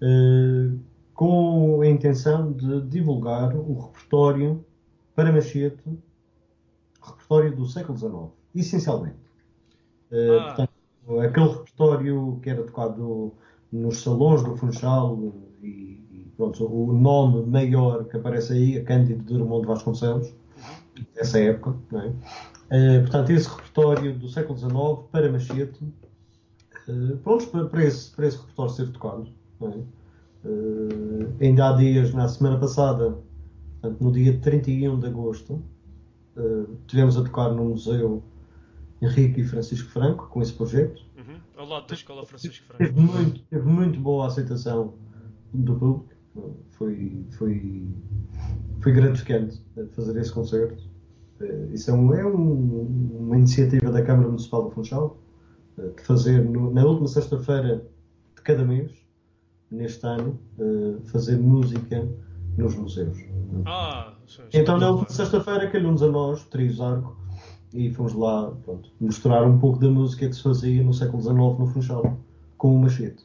[0.00, 0.74] eh,
[1.12, 4.64] com a intenção de divulgar o repertório
[5.14, 5.82] para machete,
[7.02, 8.14] repertório do século XIX,
[8.54, 9.16] essencialmente.
[10.10, 10.44] Eh, Ah.
[10.46, 10.70] portanto,
[11.22, 13.32] aquele repertório que era tocado
[13.70, 15.66] nos salões do Funchal e,
[16.10, 20.32] e pronto, o nome maior que aparece aí é Cândido de Drummond Vasconcelos,
[21.14, 22.12] dessa época, é?
[22.70, 24.72] Eh, portanto, esse repertório do século XIX
[25.10, 25.80] para machete,
[27.22, 29.28] prontos para, para esse, para esse repertório ser tocado.
[29.62, 29.78] é?
[30.44, 33.16] Eh, ainda há dias, na semana passada,
[33.80, 35.62] portanto, no dia 31 de agosto,
[36.36, 38.22] eh, tivemos a tocar no Museu
[39.02, 41.02] Henrique e Francisco Franco com esse projeto.
[41.16, 42.84] Uhum, Ao lado da Escola Francisco Franco.
[42.84, 44.94] Teve muito, teve muito boa aceitação
[45.52, 46.14] do público.
[46.70, 47.86] Foi, foi,
[48.80, 50.82] foi gratificante fazer esse concerto.
[51.40, 55.16] Eh, Isso é, um, é um- uma iniciativa da Câmara Municipal de Funchal
[55.78, 57.86] eh, de fazer no- na última sexta-feira
[58.36, 58.92] de cada mês,
[59.70, 62.08] neste ano, eh, fazer música
[62.56, 63.16] nos museus.
[63.64, 67.16] Ah, sim, Então, na última sexta-feira, calhou-nos a nós, Trio Zarco,
[67.74, 71.34] e fomos lá pronto, mostrar um pouco da música que se fazia no século XIX
[71.58, 72.18] no Funchal,
[72.56, 73.22] com o machete.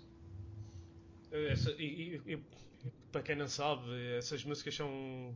[1.31, 2.39] Essa- e, e-
[3.11, 3.83] para quem não sabe,
[4.17, 5.33] essas músicas são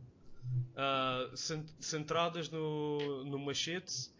[1.34, 4.10] cent- centradas no, no machete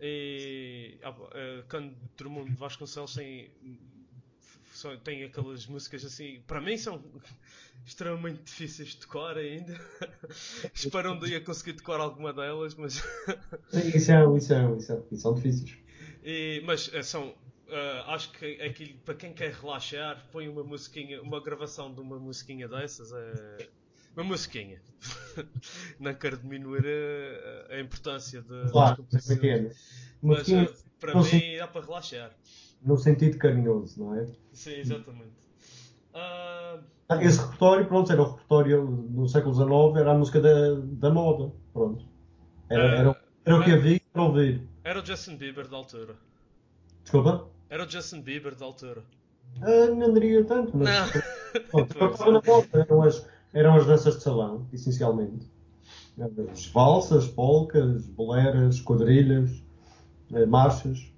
[0.00, 1.14] e ah,
[1.68, 3.50] quando Drummond Vasconcelos tem,
[4.78, 7.02] só tem aquelas músicas assim, para mim são
[7.84, 9.78] extremamente difíceis de tocar ainda.
[10.72, 13.02] Espero um dia conseguir tocar alguma delas, mas.
[13.70, 15.76] Sim, isso é, isso é, isso é, são difíceis.
[16.22, 17.30] E, mas eh, são.
[17.68, 22.18] Uh, acho que aquilo, para quem quer relaxar, põe uma musiquinha, uma gravação de uma
[22.18, 23.12] musiquinha dessas.
[23.12, 23.68] É,
[24.16, 24.80] uma musiquinha.
[25.98, 29.76] Não quero diminuir a, a importância de, claro, das composições.
[30.22, 32.30] Mas uh, para mim dá para relaxar.
[32.82, 34.26] No sentido carinhoso, não é?
[34.52, 35.32] Sim, exatamente.
[36.14, 36.82] Uh...
[37.20, 41.50] Esse repertório, pronto, era o repertório do século XIX, era a música da, da moda,
[41.72, 42.04] pronto.
[42.68, 44.62] Era, uh, era, era o que havia para ouvir.
[44.84, 46.16] Era o Justin Bieber da altura.
[47.02, 47.48] Desculpa?
[47.70, 49.02] Era o Justin Bieber da altura.
[49.62, 50.88] Uh, não diria tanto, mas.
[50.88, 51.22] Não.
[51.88, 55.50] Pronto, na volta, eram as, eram as danças de salão, essencialmente.
[56.50, 59.62] As valsas, polcas, boleras, quadrilhas,
[60.32, 61.12] eh, marchas.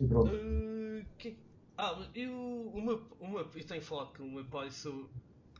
[0.00, 0.30] E pronto.
[0.30, 1.36] Uh, que...
[1.76, 2.32] Ah, eu,
[2.74, 5.08] uma, uma, eu tenho falado com o meu pai sobre.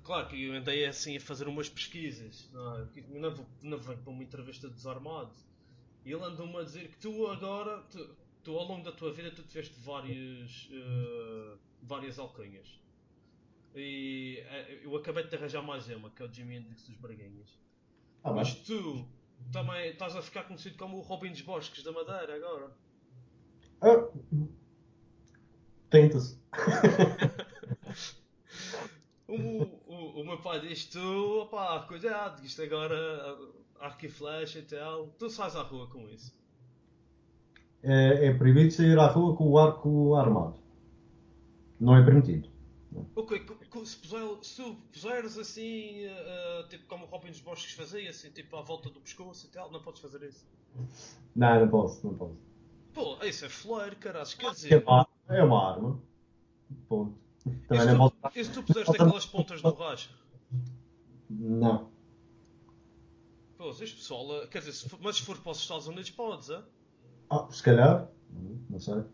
[0.03, 2.51] Claro que eu andei assim a fazer umas pesquisas.
[2.53, 2.89] Não, é?
[3.09, 5.33] não, não venho para uma entrevista desarmado.
[6.05, 7.83] E ele andou-me a dizer que tu agora.
[7.91, 12.81] Tu, tu ao longo da tua vida tu tiveste várias, uh, várias alcunhas.
[13.75, 17.59] E uh, eu acabei de arranjar mais uma, que é o Jimi Hendrix dos Braguinhas.
[18.25, 19.07] Ah, mas tu
[19.53, 22.73] também estás a ficar conhecido como o Robin dos Bosques da Madeira agora.
[23.81, 24.09] Ah,
[25.91, 26.39] Tenta-se.
[29.27, 32.97] o, o, o, meu pai diz tu, opá, cuidado, isto agora
[33.81, 35.09] arco e flecha e tal.
[35.19, 36.39] Tu sais à rua com isso
[37.83, 40.59] é, é proibido sair à rua com o arco armado.
[41.81, 42.49] Não é permitido.
[43.15, 43.45] Ok,
[43.85, 48.57] se, puser, se puseres assim, uh, tipo como o Robin dos Bosques fazia, assim, tipo
[48.57, 50.47] à volta do pescoço e tal, não podes fazer isso.
[51.37, 52.48] Não, não posso, não posso.
[52.99, 54.73] Pô, isso é fleiro, caralho, quer dizer.
[54.73, 56.01] É uma, é uma arma.
[56.89, 57.17] Ponto.
[57.69, 58.39] Também e se, tu, posso...
[58.39, 60.11] e se tu puseres daquelas pontas no racha?
[61.31, 61.91] Não.
[63.57, 66.51] Pô, este pessoal, quer dizer, se for, mas se for para os Estados Unidos, podes,
[66.51, 66.61] é?
[67.31, 68.09] Ah, se calhar.
[68.69, 69.05] Não sei.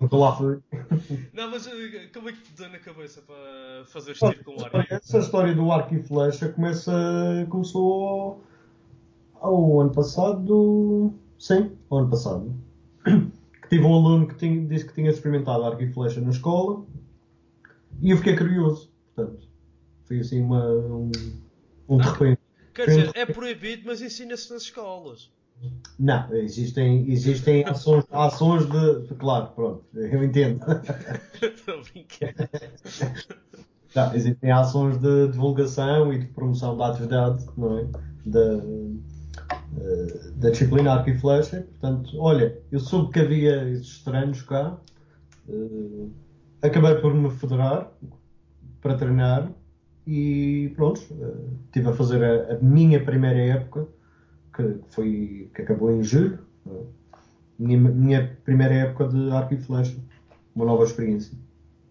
[0.00, 0.62] Nunca lá fui.
[1.34, 4.64] Não, mas eh, como é que te deu na cabeça para fazer tiro com o
[4.64, 4.78] arco?
[4.88, 6.92] Essa história do arco e flecha começa,
[7.50, 8.42] começou
[9.34, 11.12] ao ano passado.
[11.38, 12.65] Sim, ao ano passado.
[13.62, 16.84] Que tive um aluno que tinha, disse que tinha experimentado arco e flecha na escola
[18.00, 18.90] e eu fiquei curioso.
[19.14, 19.48] Portanto,
[20.04, 21.10] foi assim uma, um,
[21.88, 22.40] um de repente.
[22.74, 25.30] Quer dizer, é proibido, mas ensina-se nas escolas.
[25.98, 29.14] Não, existem, existem ações, ações de.
[29.14, 30.60] Claro, pronto, eu entendo.
[31.40, 32.50] Estou brincando.
[33.94, 37.86] Não, existem ações de divulgação e de promoção da atividade, não é?
[38.26, 38.62] Da,
[39.78, 41.62] eh, da disciplina arco e flecha.
[41.62, 44.78] Portanto, olha, eu soube que havia esses estranhos cá,
[45.48, 46.10] uh,
[46.62, 47.92] acabei por me federar
[48.80, 49.50] para treinar
[50.06, 53.88] e pronto, uh, estive a fazer a, a minha primeira época
[54.54, 56.38] que, foi, que acabou em julho.
[57.58, 59.96] Minha, minha primeira época de arco e flecha.
[60.54, 61.36] Uma nova experiência.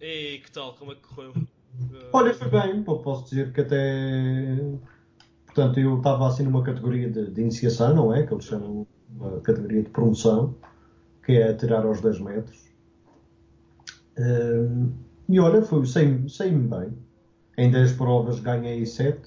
[0.00, 0.74] E que tal?
[0.74, 1.32] Como é que correu?
[2.12, 2.82] Olha, foi bem.
[2.82, 4.56] Posso dizer que até.
[5.56, 8.26] Portanto, eu estava assim numa categoria de, de, iniciação, não é?
[8.26, 10.54] Que eles chamam uma categoria de promoção,
[11.24, 12.62] que é tirar aos 10 metros.
[14.18, 14.92] Um,
[15.26, 16.92] e olha, foi, sei-me sei bem.
[17.56, 19.18] Em 10 provas ganhei 7.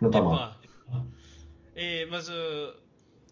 [0.00, 0.56] Não está mal.
[1.76, 2.74] É, mas uh,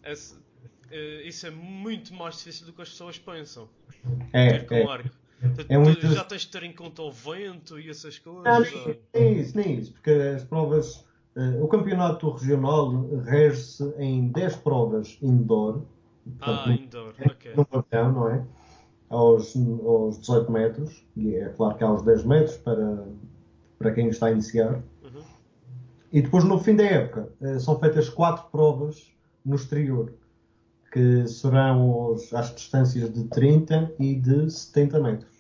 [0.04, 3.68] esse, uh, isso é muito mais difícil do que as pessoas pensam.
[4.32, 4.84] É, ter com é.
[4.84, 5.10] arco.
[5.68, 6.06] É muito...
[6.06, 8.72] Já tens de ter em conta o vento e essas coisas.
[8.72, 11.09] Nem, nem isso, nem isso, porque as provas.
[11.36, 12.90] Uh, o campeonato regional
[13.24, 15.82] rege-se em 10 provas indoor.
[16.24, 17.52] Portanto, ah, indoor, no, ok.
[17.56, 18.44] No pavilhão, não é?
[19.08, 23.06] Aos, aos 18 metros, e é claro que há os 10 metros para,
[23.78, 24.80] para quem está a iniciar.
[26.12, 29.12] E depois, no fim da época, eh, são feitas quatro provas
[29.44, 30.12] no exterior,
[30.92, 35.38] que serão às distâncias de 30 e de 70 metros.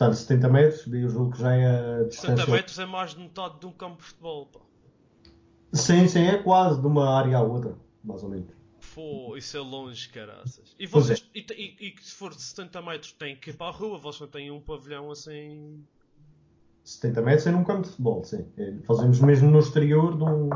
[0.00, 2.36] Portanto, 70 metros, eu julgo que já é a distância...
[2.38, 4.60] 70 metros é mais de metade de um campo de futebol, pá.
[5.74, 8.48] Sim, sim, é quase de uma área à outra, mais ou menos.
[8.94, 10.74] Pô, isso é longe, caraças.
[10.78, 11.38] E, vocês, é.
[11.38, 14.22] e, e, e, se for de 70 metros, têm que ir para a rua, vocês
[14.22, 15.84] não têm um pavilhão assim...
[16.82, 18.46] 70 metros é num campo de futebol, sim.
[18.56, 20.48] É, fazemos mesmo no exterior de um,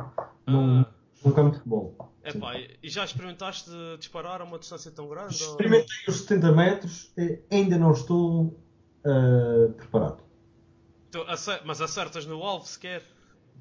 [0.47, 0.87] ah.
[1.23, 2.15] num campo de futebol.
[2.23, 5.35] É pá, e já experimentaste disparar a uma distância tão grande?
[5.35, 6.15] Experimentei ou...
[6.15, 7.13] os 70 metros,
[7.51, 8.64] ainda não estou
[9.05, 10.19] uh, preparado.
[11.11, 11.25] Tu,
[11.65, 13.03] mas acertas no alvo sequer?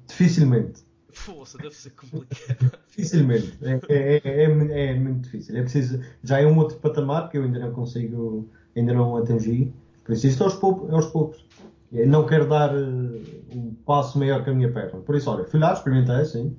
[0.08, 0.82] Dificilmente.
[1.12, 2.72] Força, deve ser complicado.
[2.88, 3.56] Dificilmente.
[3.62, 5.56] É, é, é, é, muito difícil.
[5.56, 9.72] É preciso, já é um outro patamar que eu ainda não consigo, ainda não atingi.
[10.04, 10.90] Por isso isto é aos poucos.
[10.90, 11.46] É aos poucos.
[11.92, 15.00] Eu não quero dar uh, um passo maior que a minha perna.
[15.00, 16.56] Por isso, olha, fui lá, experimentei, sim.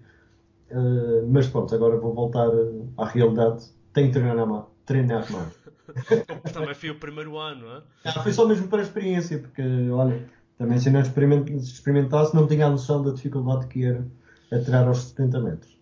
[0.71, 2.50] Uh, mas pronto, agora vou voltar
[2.98, 3.65] à realidade.
[3.93, 4.65] Tenho que treinar mais.
[4.86, 5.54] Treinar mais.
[6.54, 7.84] também foi o primeiro ano, não é?
[8.06, 12.67] Ah, foi só mesmo para a experiência, porque, olha, também se não experimentasse, não tinha
[12.67, 14.06] a noção da dificuldade que era
[14.52, 15.76] atirar aos 70 metros.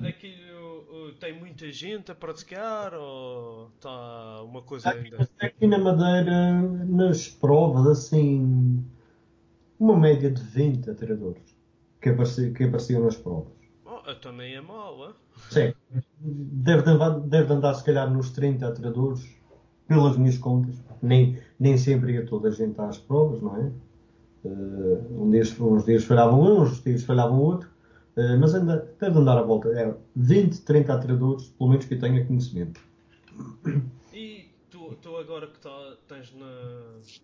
[0.00, 5.28] Aquilo tem muita gente a praticar ou está uma coisa aqui, ainda?
[5.40, 6.52] Aqui na Madeira,
[6.86, 8.84] nas provas, assim,
[9.78, 11.56] uma média de 20 atiradores
[12.00, 13.52] que, apareci, que apareciam nas provas.
[13.84, 15.12] Oh, também é mau, é?
[15.50, 15.74] Sim.
[16.20, 16.82] Deve,
[17.26, 19.38] deve andar, se calhar, nos 30 atiradores,
[19.86, 20.74] pelas minhas contas.
[21.00, 23.72] Nem, nem sempre ia toda a gente às provas, não é?
[24.44, 27.68] Uh, um dias, uns dias falhavam um, uns dias falhavam outro.
[28.16, 29.68] Uh, mas ainda deve andar à volta.
[29.68, 32.80] É 20, 30 atiradores, pelo menos que eu tenha conhecimento.
[34.12, 36.46] E tu, tu agora que tá, tens, na,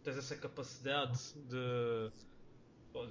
[0.02, 2.10] tens essa capacidade de.
[2.94, 3.04] Oh.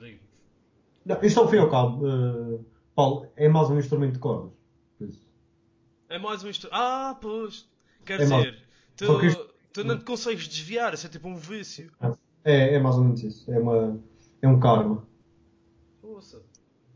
[1.06, 2.66] Não, isto ao fim e ao cabo, uh,
[2.96, 4.63] Paulo, é mais um instrumento de cordas.
[6.14, 6.80] É mais um instrumento.
[6.80, 7.68] Ah, pois!
[8.06, 8.60] Quer é dizer,
[8.96, 9.08] tu,
[9.74, 11.92] tu não te consegues desviar, isso é tipo um vício.
[12.46, 13.52] É, é mais ou menos isso.
[13.52, 14.00] É, uma,
[14.40, 15.04] é um karma.
[16.00, 16.40] Poxa.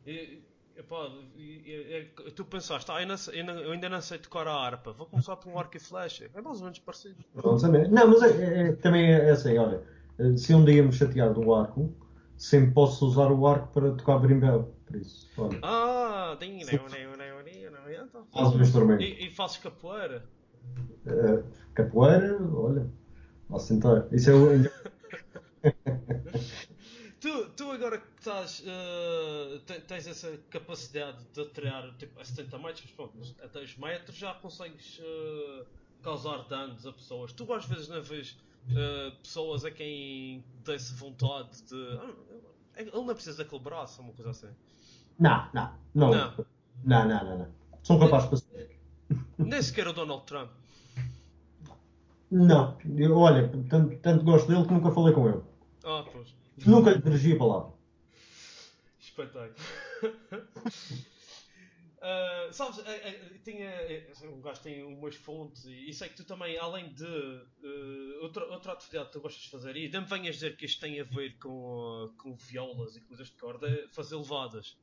[0.06, 0.44] E,
[0.76, 4.94] epá, e, e, tu pensaste, ah, eu, não, eu, ainda não sei tocar a harpa,
[4.94, 6.30] vou começar por um arco e flecha.
[6.36, 7.16] É mais ou menos parecido.
[7.34, 9.82] Não, mas é, é, também é assim, olha,
[10.38, 11.92] se um dia me chatear do arco,
[12.38, 14.72] sempre posso usar o arco para tocar brimbel.
[14.86, 15.60] Por isso, olha.
[15.64, 17.07] Ah, tem, não, não,
[18.18, 18.26] não, então.
[18.44, 19.02] Faz um instrumento.
[19.02, 20.26] E, e fazes capoeira?
[21.06, 22.90] Uh, capoeira, olha,
[23.48, 24.08] posso tentar.
[24.12, 24.48] Isso é o.
[27.20, 32.82] tu, tu agora que estás, uh, tens essa capacidade de atirar tipo, a 70 metros,
[32.82, 35.66] mas pronto, a 10 metros já consegues uh,
[36.02, 37.32] causar danos a pessoas.
[37.34, 38.38] Tu às vezes não vês
[39.24, 42.00] pessoas a quem desse vontade de.
[42.02, 42.14] Ah,
[42.76, 44.50] ele não precisa daquele braço, uma coisa assim.
[45.18, 46.12] Não, não, não.
[46.12, 46.46] Não,
[46.84, 47.38] não, não, não.
[47.38, 47.67] não.
[47.88, 48.80] São capazes de fazer.
[49.38, 50.52] Nem sequer o Donald Trump.
[52.30, 55.42] Não, eu, olha, tanto, tanto gosto dele que nunca falei com ele.
[55.86, 56.36] Ah, pois.
[56.66, 57.72] Nunca lhe dirigi a palavra.
[59.00, 59.56] Espetáculo.
[62.02, 63.72] Uh, sabes, uh, uh, tinha,
[64.34, 68.46] um gajo tem umas fontes e, e, sei que tu também, além de uh, outra,
[68.52, 71.00] outra atividade que tu gostas de fazer, e não me venhas dizer que isto tem
[71.00, 74.78] a ver com, com violas e coisas de corda, é fazer levadas.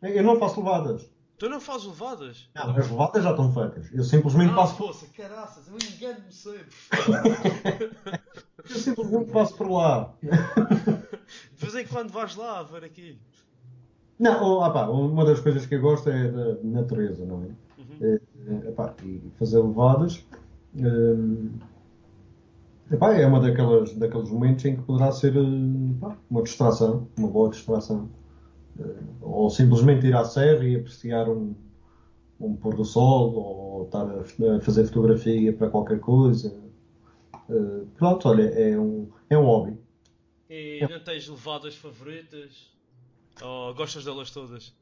[0.00, 1.10] Eu não faço levadas.
[1.42, 2.48] Tu não fazes levadas?
[2.54, 3.92] Não, as levadas já estão feitas.
[3.92, 4.76] Eu simplesmente ah, passo.
[4.76, 6.68] Poça, caraças, eu engano-me sempre.
[8.70, 10.14] eu simplesmente passo por lá.
[10.22, 13.18] De vez em quando vais lá a ver aqui.
[14.20, 17.46] Não, oh, opa, uma das coisas que eu gosto é da natureza, não é?
[17.76, 17.98] Uhum.
[18.02, 20.24] É, é, epá, e fazer levadas
[20.76, 21.50] hum,
[22.88, 27.50] epá, é uma daquelas, daqueles momentos em que poderá ser epá, uma distração, uma boa
[27.50, 28.08] distração.
[28.78, 28.84] Eh,
[29.20, 31.54] ou simplesmente ir à serra e apreciar um,
[32.40, 36.60] um pôr do sol, ou estar a fazer fotografia para qualquer coisa.
[37.48, 39.78] Uh, pronto, olha, é um, é um hobby.
[40.48, 42.70] E não tens levadas favoritas?
[43.42, 44.74] Ou gostas delas todas?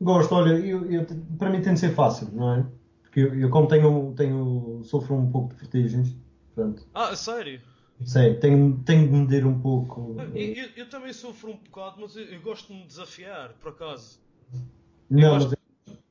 [0.00, 1.06] Gosto, olha, eu, eu,
[1.38, 2.66] para mim tem de ser fácil, não é?
[3.02, 6.16] Porque eu, eu como tenho, tenho, sofro um pouco de vertigens,
[6.54, 6.86] pronto.
[6.94, 7.60] Ah, sério?
[8.04, 10.16] Sei, tenho, tenho de medir um pouco.
[10.34, 14.20] Eu, eu, também sofro um bocado, mas eu, eu, gosto de me desafiar, por acaso.
[15.08, 15.58] Não, gosto...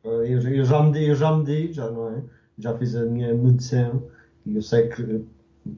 [0.03, 2.23] mas eu, eu, já medi, eu já medi, já não é?
[2.57, 4.09] Já fiz a minha medição
[4.45, 5.25] e eu sei que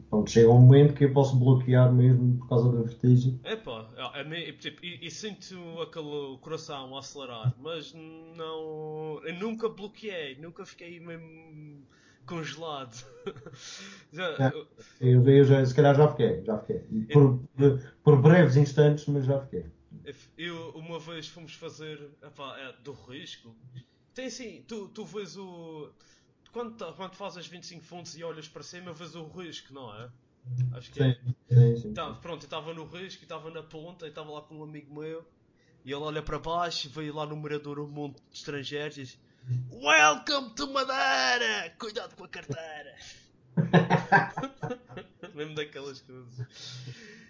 [0.10, 3.39] pronto, chega um momento que eu posso bloquear mesmo por causa da vertigem.
[3.43, 9.20] Epá, é, é, tipo, e, e, sinto aquele coração a acelerar, mas não.
[9.24, 11.84] Eu nunca bloqueei, nunca fiquei mesmo
[12.28, 13.04] congelado.
[14.13, 14.54] já,
[15.02, 16.80] eu, eu já, se calhar já fiquei, já fiquei.
[17.12, 19.66] Por, eu, por breves instantes, mas já fiquei.
[20.38, 23.56] Eu, uma vez fomos fazer epá, é, do risco.
[24.13, 25.92] Tem assim, tu, tu vês o.
[26.52, 30.10] Quando, quando fazes 25 fontes e olhas para cima, vês o risco, não é?
[30.74, 31.16] Acho que sim,
[31.50, 31.56] é.
[31.56, 34.56] Sim, sim, tá, pronto, eu estava no risco, estava na ponta, e estava lá com
[34.56, 35.25] um amigo meu.
[35.84, 39.19] E ele olha para baixo, veio lá no mirador um monte de estrangeiros
[39.71, 41.73] Welcome to Madeira!
[41.79, 42.95] Cuidado com a carteira!
[45.33, 46.45] Mesmo daquelas coisas.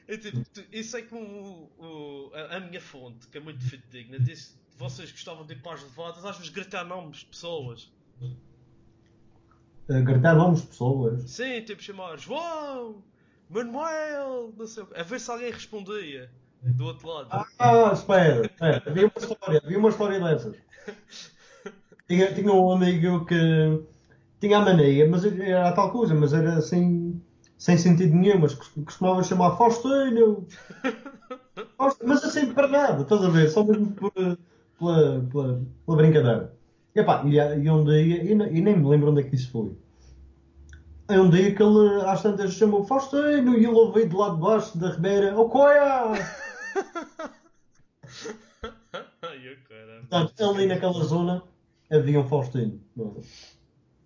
[0.08, 4.56] Eu, tipo, isso é como o, a, a, minha fonte, que é muito fidedigna, disse
[4.78, 7.92] vocês gostavam de ir para as levadas, às vezes gritar nomes de pessoas.
[8.20, 11.30] Uh, gritar nomes de pessoas?
[11.30, 13.04] Sim, tipo chamar João,
[13.48, 16.32] Manuel, não sei o A ver se alguém respondia
[16.64, 17.46] do outro lado.
[17.60, 18.84] Ah, espera, espera.
[18.88, 20.56] Havia uma história, havia uma história dessas.
[22.08, 23.84] Tinha, tinha um amigo que
[24.40, 27.22] tinha a mania, mas era tal coisa, mas era assim.
[27.58, 30.48] sem sentido nenhum, mas costumava chamar Faustino.
[32.04, 33.50] mas assim para nada, estás a ver?
[33.50, 36.54] Só mesmo por, pela, pela, pela brincadeira.
[36.96, 39.52] E, epá, e, e um dia, e, e, nem me lembro onde é que isso
[39.52, 39.76] foi.
[41.10, 44.38] É um dia que ele às tantas chamou Faustino e ele ouviu de lá de
[44.40, 45.34] baixo da Ribeira!
[49.22, 50.08] Ai, caramba.
[50.10, 51.44] Portanto, ali naquela zona
[51.92, 52.82] havia um Faustino.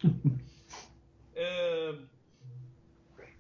[1.42, 2.06] Uh,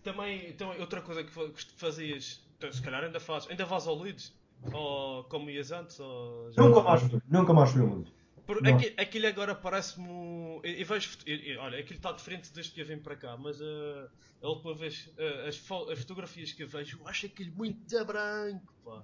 [0.01, 1.31] também, também, outra coisa que
[1.75, 4.33] fazias, então, se calhar ainda fazes, ainda vais ao Leeds?
[4.73, 5.99] Ou como ias antes?
[5.99, 8.13] Ou nunca mais fui, nunca mais fui ao Leeds.
[8.45, 10.59] Por, aquilo, aquilo, agora parece-me.
[10.63, 11.17] E, vejo.
[11.59, 14.09] Olha, aquilo está diferente desde que eu vim para cá, mas uh,
[14.41, 15.11] a última vez.
[15.17, 19.03] Uh, as, fo as, fotografias que eu vejo, eu acho aquilo muito branco, pá.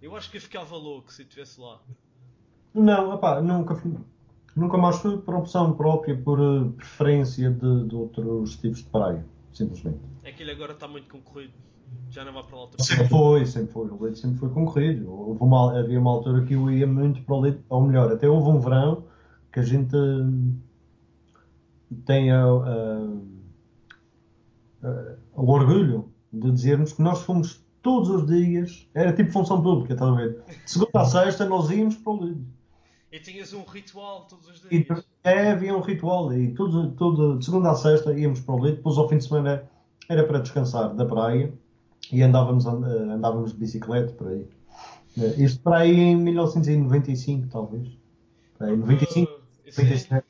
[0.00, 1.80] Eu acho que eu ficava louco se estivesse lá.
[2.74, 3.94] Não, opá, nunca fui.
[4.54, 9.24] Nunca mais fui por opção própria, por uh, preferência de, de, outros tipos de praia,
[9.52, 9.98] simplesmente.
[10.26, 11.52] Aquilo agora está muito concorrido.
[12.10, 13.88] Já não vai para lá outra Sempre foi, sempre foi.
[13.88, 15.10] O leite sempre foi concorrido.
[15.10, 18.28] Houve uma, havia uma altura que eu ia muito para o leite, ou melhor, até
[18.28, 19.04] houve um verão
[19.52, 20.54] que a gente uh,
[22.06, 22.46] tem a,
[25.34, 30.10] o orgulho de dizermos que nós fomos todos os dias, era tipo função pública, estás
[30.10, 30.42] a ver?
[30.46, 32.61] De segunda a sexta nós íamos para o leite.
[33.12, 34.72] E tinhas um ritual todos os dias.
[34.72, 36.32] E, é, havia um ritual.
[36.32, 39.24] E tudo, tudo, de segunda a sexta íamos para o leite, depois ao fim de
[39.24, 39.68] semana
[40.08, 41.52] era para descansar da praia
[42.10, 44.48] e andávamos, andávamos de bicicleta por aí.
[45.18, 47.88] Eh, isto para aí em 1995, talvez.
[48.56, 50.26] Para aí, 95, uh, 97.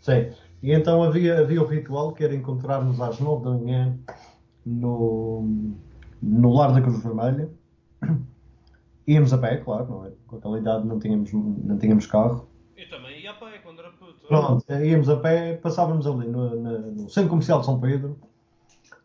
[0.00, 0.30] Sim.
[0.60, 3.96] E então havia, havia o ritual que era encontrarmos às 9 da manhã
[4.66, 5.74] no,
[6.20, 7.48] no Lar da Cruz Vermelha.
[9.06, 10.12] Íamos a pé, claro, não é?
[10.26, 12.48] Com aquela idade não tínhamos, não tínhamos carro.
[12.76, 14.26] Eu também ia a pé quando era puto.
[14.26, 18.18] Pronto, íamos a pé, passávamos ali no, no, no Centro Comercial de São Pedro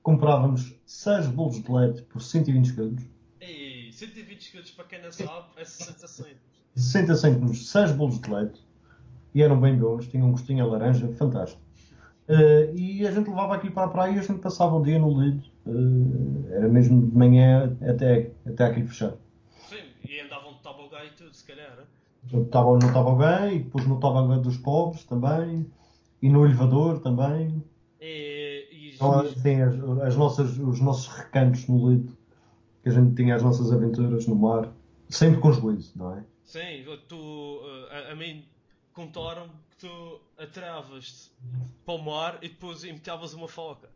[0.10, 3.04] comprávamos 6 bolos de leite por 120 escudos.
[3.42, 6.40] E 120 escudos, para quem não sabe, é 60 cêntimos.
[6.76, 8.68] 60 cêntimos, 6 bolos de leite.
[9.36, 11.62] E eram bem bons, tinham um gostinho a laranja, fantástico.
[12.28, 15.00] Uh, e a gente levava aquilo para a praia e a gente passava o dia
[15.00, 15.44] no lido.
[15.66, 19.14] Uh, era mesmo de manhã até, até aquilo fechar.
[21.00, 21.86] Sim, e tudo, se calhar.
[22.32, 25.70] Estavam no tobogã e depois no tobogã dos pobres também.
[26.22, 27.64] E no elevador também.
[28.02, 32.18] E, então, tem as, as, nossas, os nossos recantos no leito,
[32.84, 34.74] que a gente tinha as nossas aventuras no mar,
[35.10, 36.24] sempre com juízo, não é?
[36.44, 38.46] Sim, tu, eh, a, a mim
[38.94, 41.32] contaram-me que tu atravas-te
[41.86, 43.90] para o mar e depois imitavas uma foca.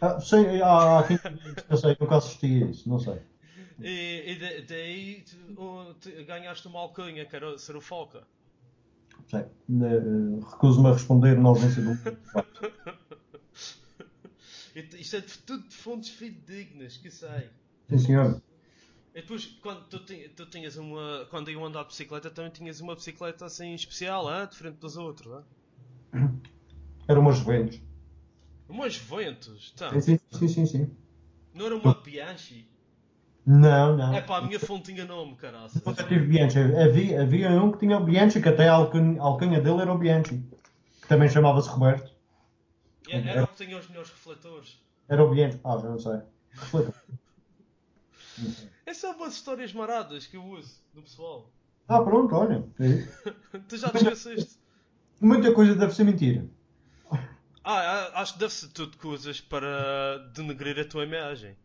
[0.00, 1.18] Ah, sim, há, há quem
[1.68, 3.20] eu sei, nunca assisti a isso, não sei.
[3.80, 5.24] E, e daí
[6.26, 8.26] ganhaste uma alcunha, que era ser o foca.
[9.28, 11.96] Sei, uh, recuso-me a responder na ausência do
[14.96, 17.50] Isto é tudo de fontes fidedignas, que sei.
[17.88, 18.42] Sim, senhor.
[19.14, 21.26] E depois, quando tu, tu tinhas uma.
[21.30, 24.46] Quando iam andar de bicicleta, também tinhas uma bicicleta assim especial, hein?
[24.48, 25.44] diferente dos outros.
[26.12, 26.40] Hein?
[27.08, 27.80] Era uma Juventus.
[28.68, 29.72] Uma Juventus?
[29.74, 30.90] Então, sim, sim, sim, sim.
[31.54, 32.68] Não era uma Bianchi?
[33.46, 34.14] Não, não.
[34.14, 35.70] É pá, a minha fonte tinha nome, caralho.
[35.84, 36.58] Nunca tive Bianchi.
[36.58, 39.92] Havia, havia um que tinha o Bianchi, que até a alcunha, a alcunha dele era
[39.92, 40.42] o Bianchi.
[41.00, 42.12] Que também chamava-se Roberto.
[43.08, 44.78] Era, era o que tinha os melhores refletores.
[45.08, 45.58] Era o Bianchi.
[45.64, 46.20] Ah, já não sei.
[46.52, 46.94] Refletor.
[48.84, 51.50] Essas são umas histórias maradas que eu uso do pessoal.
[51.88, 52.64] Ah, pronto, olha.
[53.68, 54.58] tu já te esqueceste.
[55.20, 56.46] Muita coisa deve ser mentira.
[57.64, 61.56] Ah, acho que deve ser tudo coisas para denegrir a tua imagem.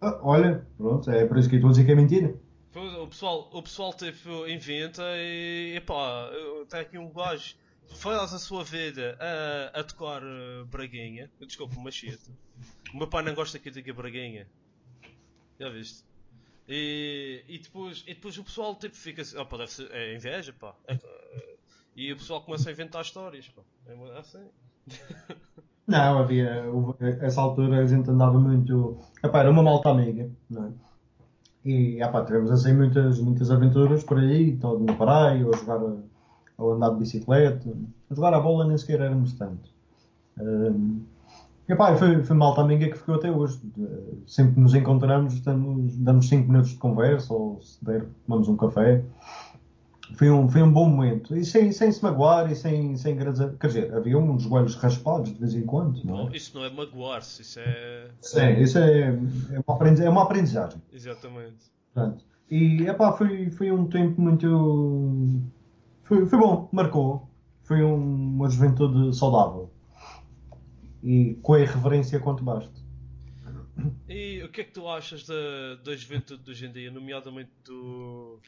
[0.00, 2.34] Ah, olha, pronto, é por isso que eu estou a dizer que é mentira.
[2.74, 6.28] O pessoal, o pessoal tipo, inventa e epá,
[6.68, 7.54] tem aqui um gajo
[7.94, 11.30] faz a sua vida a, a tocar uh, Braguinha.
[11.40, 12.30] Desculpa, machete.
[12.92, 14.48] O meu pai não gosta que eu diga Braguinha.
[15.58, 16.04] Já viste?
[16.68, 20.14] E, e, depois, e depois o pessoal tipo, fica assim, oh, pá, deve ser, é
[20.14, 20.74] inveja, pá.
[20.86, 21.56] É, é,
[21.94, 23.62] e o pessoal começa a inventar histórias, pá.
[23.86, 24.48] É assim.
[25.86, 26.64] Não, havia.
[27.20, 28.96] Essa altura a gente andava muito.
[29.22, 30.70] Epá, era uma malta amiga, não é?
[31.64, 35.80] E epá, tivemos assim muitas, muitas aventuras por aí, todo no praia, ou jogar
[36.56, 37.68] ou andar de bicicleta.
[38.10, 39.70] A jogar a bola nem sequer éramos tanto.
[41.66, 43.60] E pá, foi, foi malta amiga que ficou até hoje.
[44.26, 48.56] Sempre que nos encontramos, damos, damos 5 minutos de conversa, ou se der, tomamos um
[48.56, 49.02] café.
[50.16, 51.36] Foi um, foi um bom momento.
[51.36, 55.38] E sem, sem se magoar e sem, sem Quer dizer, havia uns joelhos raspados de
[55.38, 56.36] vez em quando, não é?
[56.36, 58.10] Isso não é magoar-se, isso é.
[58.20, 60.80] Sim, isso é, é, uma, aprendizagem, é uma aprendizagem.
[60.92, 61.72] Exatamente.
[61.92, 65.42] Portanto, e epá, foi, foi um tempo muito
[66.04, 67.28] foi, foi bom, marcou.
[67.62, 69.70] Foi um, uma juventude saudável.
[71.02, 72.84] E com a irreverência quanto basta.
[74.08, 77.50] E o que é que tu achas da, da juventude de hoje em dia, nomeadamente
[77.64, 78.38] do,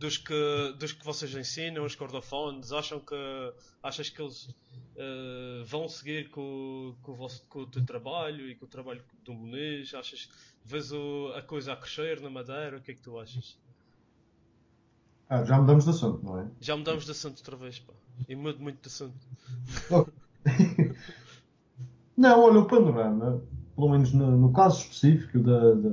[0.00, 2.72] dos, que, dos que vocês ensinam, os cordofones?
[2.72, 3.14] Acham que,
[3.82, 8.54] achas que eles uh, vão seguir com, com, o vosso, com o teu trabalho e
[8.54, 9.92] com o trabalho do Muniz?
[9.94, 10.34] Achas que
[10.64, 12.78] vês o, a coisa a crescer na Madeira?
[12.78, 13.58] O que é que tu achas?
[15.28, 16.50] Ah, já mudamos de assunto, não é?
[16.60, 17.92] Já mudamos de assunto outra vez, pá.
[18.26, 19.18] E mudo muito de assunto.
[22.16, 23.42] não, olha, o panorama
[23.80, 25.90] pelo menos no, no caso específico da, da,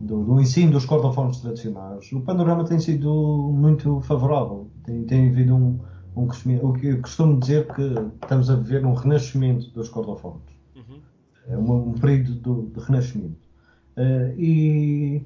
[0.00, 4.70] do, do, ensino dos cordofones tradicionais, o panorama tem sido muito favorável.
[4.84, 5.78] Tem, tem havido um,
[6.14, 6.66] um crescimento.
[6.66, 10.42] O que eu costumo dizer que estamos a viver um renascimento dos cordofones.
[10.74, 11.00] Uhum.
[11.48, 13.46] É um, um período de renascimento.
[13.96, 15.24] Uh, e,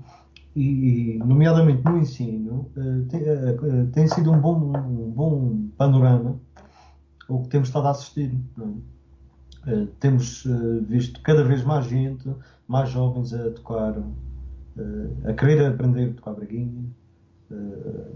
[0.55, 6.37] e, nomeadamente no ensino, uh, tem, uh, tem, sido um bom, um bom panorama
[7.29, 8.33] o que temos estado a assistir.
[9.66, 9.87] É?
[10.01, 10.45] Temos
[10.89, 12.29] visto cada vez mais gente,
[12.66, 13.95] mais jovens a tocar,
[15.24, 16.85] a querer aprender a tocar braguinha,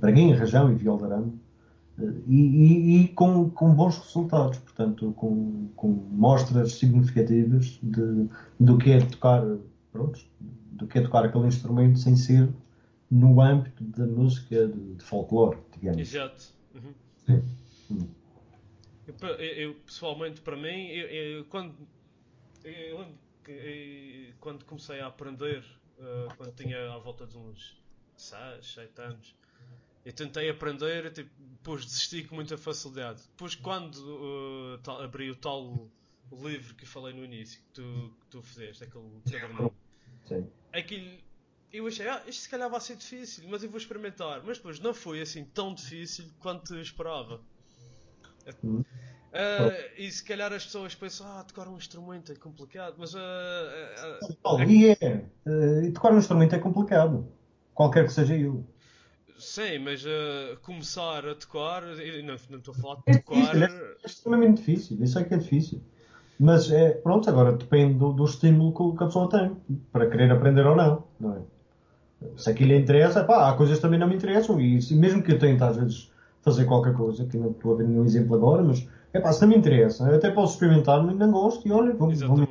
[0.01, 1.39] braguinha, rajão e viola arame,
[2.27, 8.91] e, e, e com, com, bons resultados, portanto, com, com mostras significativas de, do que
[8.91, 9.45] é tocar,
[9.93, 12.49] pronto, do que é tocar aquele instrumento sem ser
[13.11, 16.01] no âmbito da música de, de folclore, digamos.
[16.01, 16.45] Exato.
[16.75, 16.95] Uhum.
[17.27, 17.43] Sim.
[17.91, 18.09] Uhum.
[19.07, 21.75] Eu, eu, pessoalmente, para mim, eu, eu quando,
[24.41, 25.63] quando comecei a aprender,
[25.99, 27.81] uh, quando tinha à volta de uns
[28.17, 29.35] 6, 7 anos,
[30.05, 33.23] eu tentei aprender, tipo, depois desisti com muita facilidade.
[33.31, 35.91] Depois, quando uh, tal, abri o tal
[36.31, 39.75] livro que falei no início, que tu, que tu fizeste, aquele caderninho,
[40.73, 41.19] aquilo,
[41.73, 44.43] eu achei, ah, isto se calhar vai ser difícil, mas eu vou experimentar.
[44.45, 47.41] Mas depois não foi assim tão difícil quanto eu esperava.
[49.35, 53.15] Uh, e se calhar as pessoas pensam, ah, tocar um instrumento é complicado, mas.
[53.15, 55.25] Uh, uh, e é.
[55.45, 57.27] Uh, tocar um instrumento é complicado.
[57.75, 58.65] Qualquer que seja eu.
[59.37, 60.05] Sim, mas
[60.63, 61.83] começar a tocar.
[61.83, 63.53] Não, não estou a falar de é tocar.
[63.53, 65.83] Difícil, é, é extremamente difícil, isso é que é difícil.
[66.39, 69.57] Mas é, pronto, agora depende do, do estímulo que a pessoa tem
[69.91, 71.41] para querer aprender ou não, não é?
[72.37, 75.33] Se aquilo lhe interessa, pá, há coisas que também não me interessam e mesmo que
[75.33, 76.14] eu tente às vezes
[76.45, 79.41] fazer qualquer coisa, que não estou a ver nenhum exemplo agora, mas é pá, se
[79.41, 82.49] não me interessa, eu até posso experimentar, mas não gosto e olha, vamos, vamos.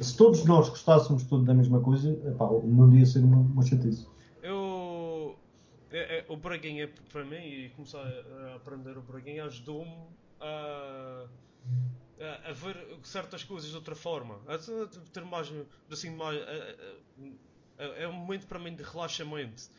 [0.00, 4.06] Se todos nós gostássemos tudo da mesma coisa, epá, não ia ser uma, uma chatice.
[4.42, 5.36] Eu.
[5.90, 9.96] É, é, o Braguinha, para mim, e começar a aprender o Braguinha, ajudou-me
[10.38, 11.24] a,
[12.20, 14.38] a, a, ver certas coisas de outra forma.
[14.46, 14.58] A
[15.12, 15.50] ter mais.
[15.90, 16.36] Assim, mais
[17.78, 19.70] é um momento para mim de relaxamento.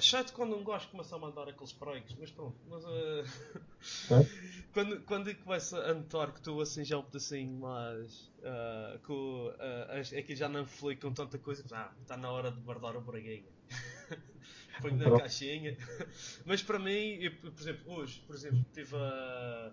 [0.00, 2.56] Chato quando um gajo começa a mandar aqueles pregos, mas pronto.
[2.68, 4.26] Mas, uh...
[4.72, 8.30] quando, quando eu começo a notar que tu assim já um pedacinho mais.
[8.38, 12.50] Uh, que uh, é que já não fui com tanta coisa, ah, está na hora
[12.50, 13.44] de guardar o breguinho.
[14.80, 15.76] Ponho na caixinha.
[16.46, 19.72] mas para mim, eu, por exemplo, hoje, por exemplo, tive a.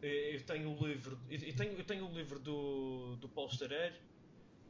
[0.00, 1.18] Eu tenho o um livro.
[1.30, 3.94] Eu tenho, eu tenho o um livro do, do Paulo Estareiro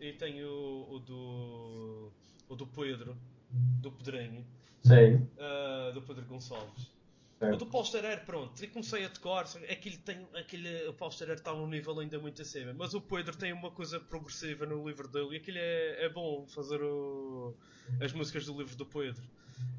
[0.03, 2.13] e tenho o, o do.
[2.49, 3.17] o do Pedro
[3.53, 4.45] do Pedrinho.
[4.83, 5.29] Sim.
[5.37, 6.91] Uh, do Pedro Gonçalves.
[7.39, 7.55] Certo.
[7.55, 11.67] O do Pausterer, pronto, e comecei a tocar, aquele tem, aquele, o Pausterer está num
[11.67, 15.37] nível ainda muito acima, mas o Pedro tem uma coisa progressiva no livro dele e
[15.39, 17.53] aquilo é, é bom fazer o,
[18.01, 19.25] as músicas do livro do Pedro.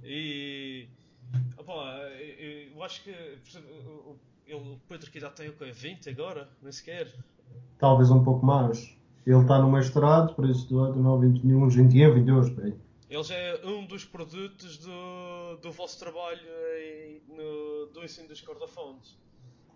[0.03, 0.89] E
[1.57, 4.17] opa, eu, eu acho que o,
[4.53, 5.71] o Pedro que idade tem o quê?
[5.71, 6.49] 20 agora?
[6.61, 7.13] Nem sequer?
[7.77, 8.93] Talvez um pouco mais.
[9.25, 12.73] Ele está no mestrado, por isso do 9, 21, 21, 22, bem.
[13.09, 16.41] Ele já é um dos produtos do, do vosso trabalho
[17.27, 19.17] no, do ensino dos cordofones.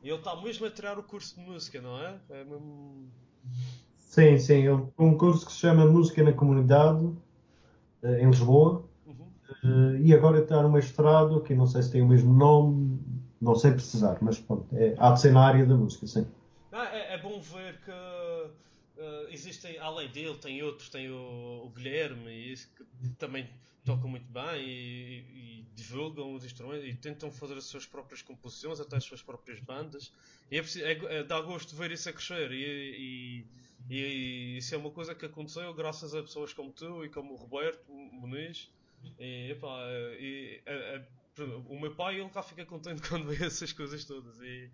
[0.03, 2.15] E ele está mesmo a tirar o curso de música, não é?
[2.29, 3.09] é mesmo...
[3.95, 4.67] Sim, sim.
[4.67, 7.11] Ele um curso que se chama Música na Comunidade,
[8.01, 8.85] eh, em Lisboa.
[9.05, 9.27] Uhum.
[9.63, 12.99] Eh, e agora está no mestrado, que não sei se tem o mesmo nome,
[13.39, 16.25] não sei precisar, mas pronto, é, há de ser na área da música, sim.
[16.71, 17.91] Ah, é, é bom ver que
[19.37, 23.47] existem, além dele, tem outros, tem o, o Guilherme, e isso, que também
[23.85, 28.79] tocam muito bem e, e, divulgam os instrumentos e tentam fazer as suas próprias composições,
[28.79, 30.11] até as suas próprias bandas.
[30.51, 32.51] E é, é, é dá gosto de ver isso a crescer.
[32.51, 33.45] E,
[33.89, 37.33] e, e, isso é uma coisa que aconteceu graças a pessoas como tu e como
[37.33, 38.69] o Roberto Muniz.
[39.19, 39.85] E, epá,
[40.19, 40.61] e
[41.69, 44.37] o meu pai ele cá fica contente quando vê essas coisas todas.
[44.41, 44.69] E,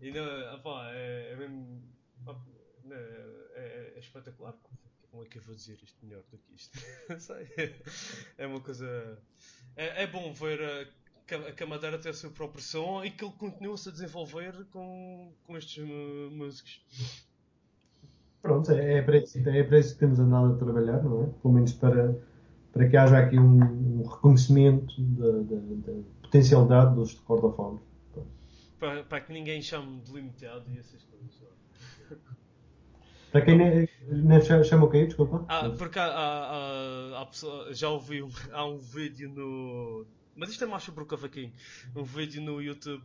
[0.00, 1.82] e não, é, é mesmo
[2.94, 4.54] é, é, espetacular.
[5.10, 6.78] Como é que eu vou dizer isto melhor do que isto?
[8.38, 9.18] é uma coisa.
[9.76, 13.24] É, é bom ver a, que a Madeira tem o seu próprio som e que
[13.24, 15.84] ele continua-se a desenvolver com, com estes
[16.30, 16.82] músicos.
[18.40, 21.26] Pronto, é, é, para isso, é para isso que temos andado a trabalhar, não é?
[21.42, 22.18] Pelo menos para,
[22.72, 27.82] para que haja aqui um, um reconhecimento da potencialidade dos cordofones.
[28.78, 31.42] Para, para que ninguém chame de limitado e essas coisas.
[33.32, 35.06] Para quem nem, nem chama chama o quê?
[35.06, 35.44] Desculpa.
[35.48, 36.46] Ah, porque há, há-
[37.16, 40.06] há- há pessoa- já ouvi um, há um vídeo no.
[40.34, 41.52] Mas isto é mais sobre o cavaquinho.
[41.96, 43.02] Um vídeo no YouTube,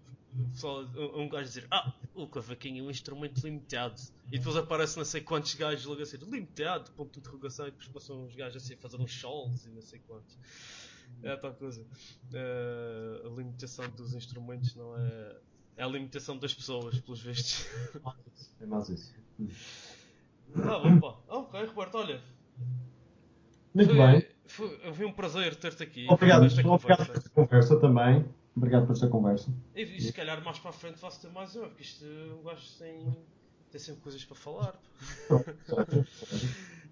[0.52, 4.00] pessoal, um, um gajo dizer: Ah, o cavaquinho é um instrumento limitado.
[4.32, 7.72] E depois aparece não sei quantos gajos logo a dizer limitado, ponto de interrogação, e
[7.72, 10.38] depois começam os gajos assim a fazer uns solos e não sei quantos.
[11.22, 11.86] É a tal coisa.
[12.34, 15.36] Eh, a limitação dos instrumentos não é.
[15.76, 17.66] É a limitação das pessoas, pelos vistos.
[18.62, 19.14] É mais isso.
[20.56, 21.36] Ah, bom, pá.
[21.36, 22.22] Ok, Roberto, olha.
[23.74, 24.28] Muito foi, bem.
[24.48, 26.08] Foi, foi um prazer ter-te aqui.
[26.10, 28.26] Obrigado, nesta obrigado por esta conversa também.
[28.56, 29.52] Obrigado por esta conversa.
[29.76, 32.44] E, e se calhar mais para a frente faço ter mais uma, porque isto um
[32.44, 33.26] gajo tem,
[33.72, 34.74] tem sempre coisas para falar.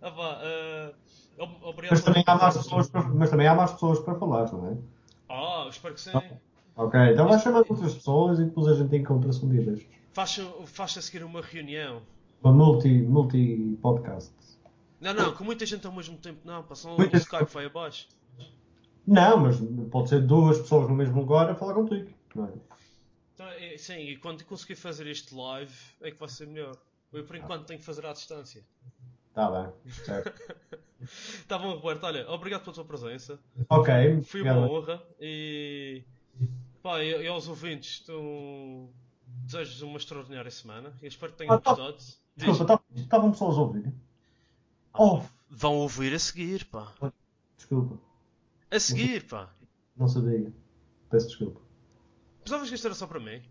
[0.04, 0.94] Ah, vá, ah,
[1.38, 4.52] ob- obrigado Mas também, há mais pessoas para, mas também há mais pessoas para falar,
[4.52, 4.78] não é?
[5.30, 6.12] Ah, espero que sim.
[6.76, 9.88] Ok, então vai chamar outras pessoas e depois a gente encontra-se um dia destes.
[10.14, 12.02] Faz, faz a seguir uma reunião.
[12.44, 14.34] Uma multi, multi podcast.
[15.00, 17.66] Não, não, com muita gente ao mesmo tempo não, pá, senão o Muita- Skype vai
[17.66, 18.08] abaixo.
[19.06, 19.58] Não, mas
[19.92, 22.10] pode ser duas pessoas no mesmo lugar a falar contigo.
[22.36, 22.52] Não é?
[23.34, 26.78] Então, é, sim, e quando conseguir fazer este live é que vai ser melhor.
[27.12, 28.64] Eu por enquanto tenho que fazer à distância.
[29.34, 30.32] Tá bem, certo.
[31.48, 33.40] Tá bom, Roberto, olha, obrigado pela tua presença.
[33.72, 34.72] Ok, Foi uma obrigado.
[34.72, 36.04] honra e,
[36.84, 38.88] pá, e, e aos ouvintes, tu
[39.26, 41.72] desejo uma extraordinária semana e espero que tenham Ah, tá.
[41.74, 41.98] gostado.
[41.98, 42.21] Diz.
[42.36, 43.94] Desculpa, tá- estavam pessoas a ouvir.
[44.94, 46.88] Oh, Vão ouvir a seguir, pá.
[47.58, 47.98] desculpa,
[48.72, 49.50] A seguir, pá.
[49.98, 50.52] não sabia.
[51.10, 51.60] Peço desculpa.
[52.44, 53.42] Pensavas que isto era só para mim?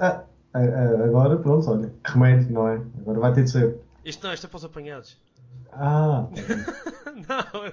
[0.00, 0.24] Ah,
[0.54, 2.76] ah, ah, agora, pronto, olha, remédio, não é?
[3.00, 3.80] Agora vai ter de ser.
[4.04, 5.16] Isto não, isto é para os apanhados.
[5.72, 6.26] Ah,
[7.28, 7.72] não,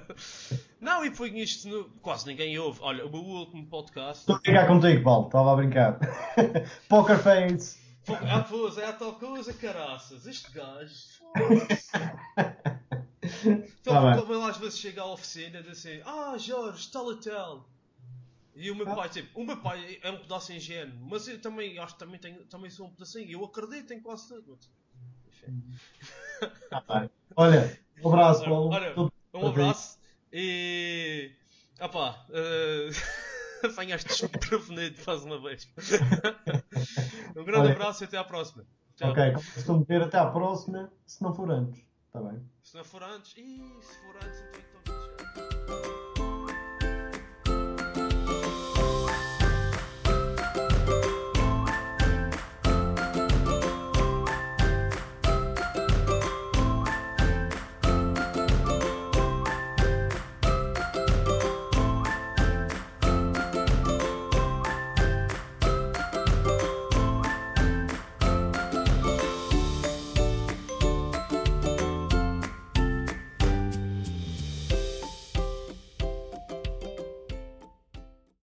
[0.80, 1.84] não, e põe isto no.
[2.00, 2.78] Quase ninguém ouve.
[2.82, 4.20] Olha, o meu último podcast.
[4.20, 5.98] estou a brincar contigo, Paulo, estava a brincar.
[6.88, 7.78] Poker Face.
[8.08, 10.26] Ah, pois, é a tal coisa, caraças.
[10.26, 10.92] Este gajo.
[13.44, 17.12] Então, Tá como ele às vezes chega à oficina e diz assim: Ah, Jorge, tal
[17.12, 17.68] e tal.
[18.54, 21.78] E o meu pai, tipo, o meu pai é um pedaço ingênuo, mas eu também
[21.78, 23.30] acho que também, tenho, também sou um pedacinho.
[23.30, 24.58] Eu acredito em quase tudo.
[25.28, 25.62] Enfim.
[26.70, 27.10] Tá bem.
[27.36, 28.70] Olha, um abraço, Paulo.
[28.72, 28.94] Olha,
[29.34, 29.98] um abraço
[30.32, 31.32] e.
[31.78, 33.35] Ah pá, uh...
[33.64, 35.68] apanhaste desprevenido mais uma vez.
[37.36, 37.72] um grande Olha.
[37.72, 38.64] abraço e até à próxima.
[38.96, 39.10] Tchau.
[39.10, 41.84] Ok, costumo dizer, até à próxima, se não for antes.
[42.06, 42.40] Está bem?
[42.62, 45.15] Se não for antes, ih, se for antes, então, então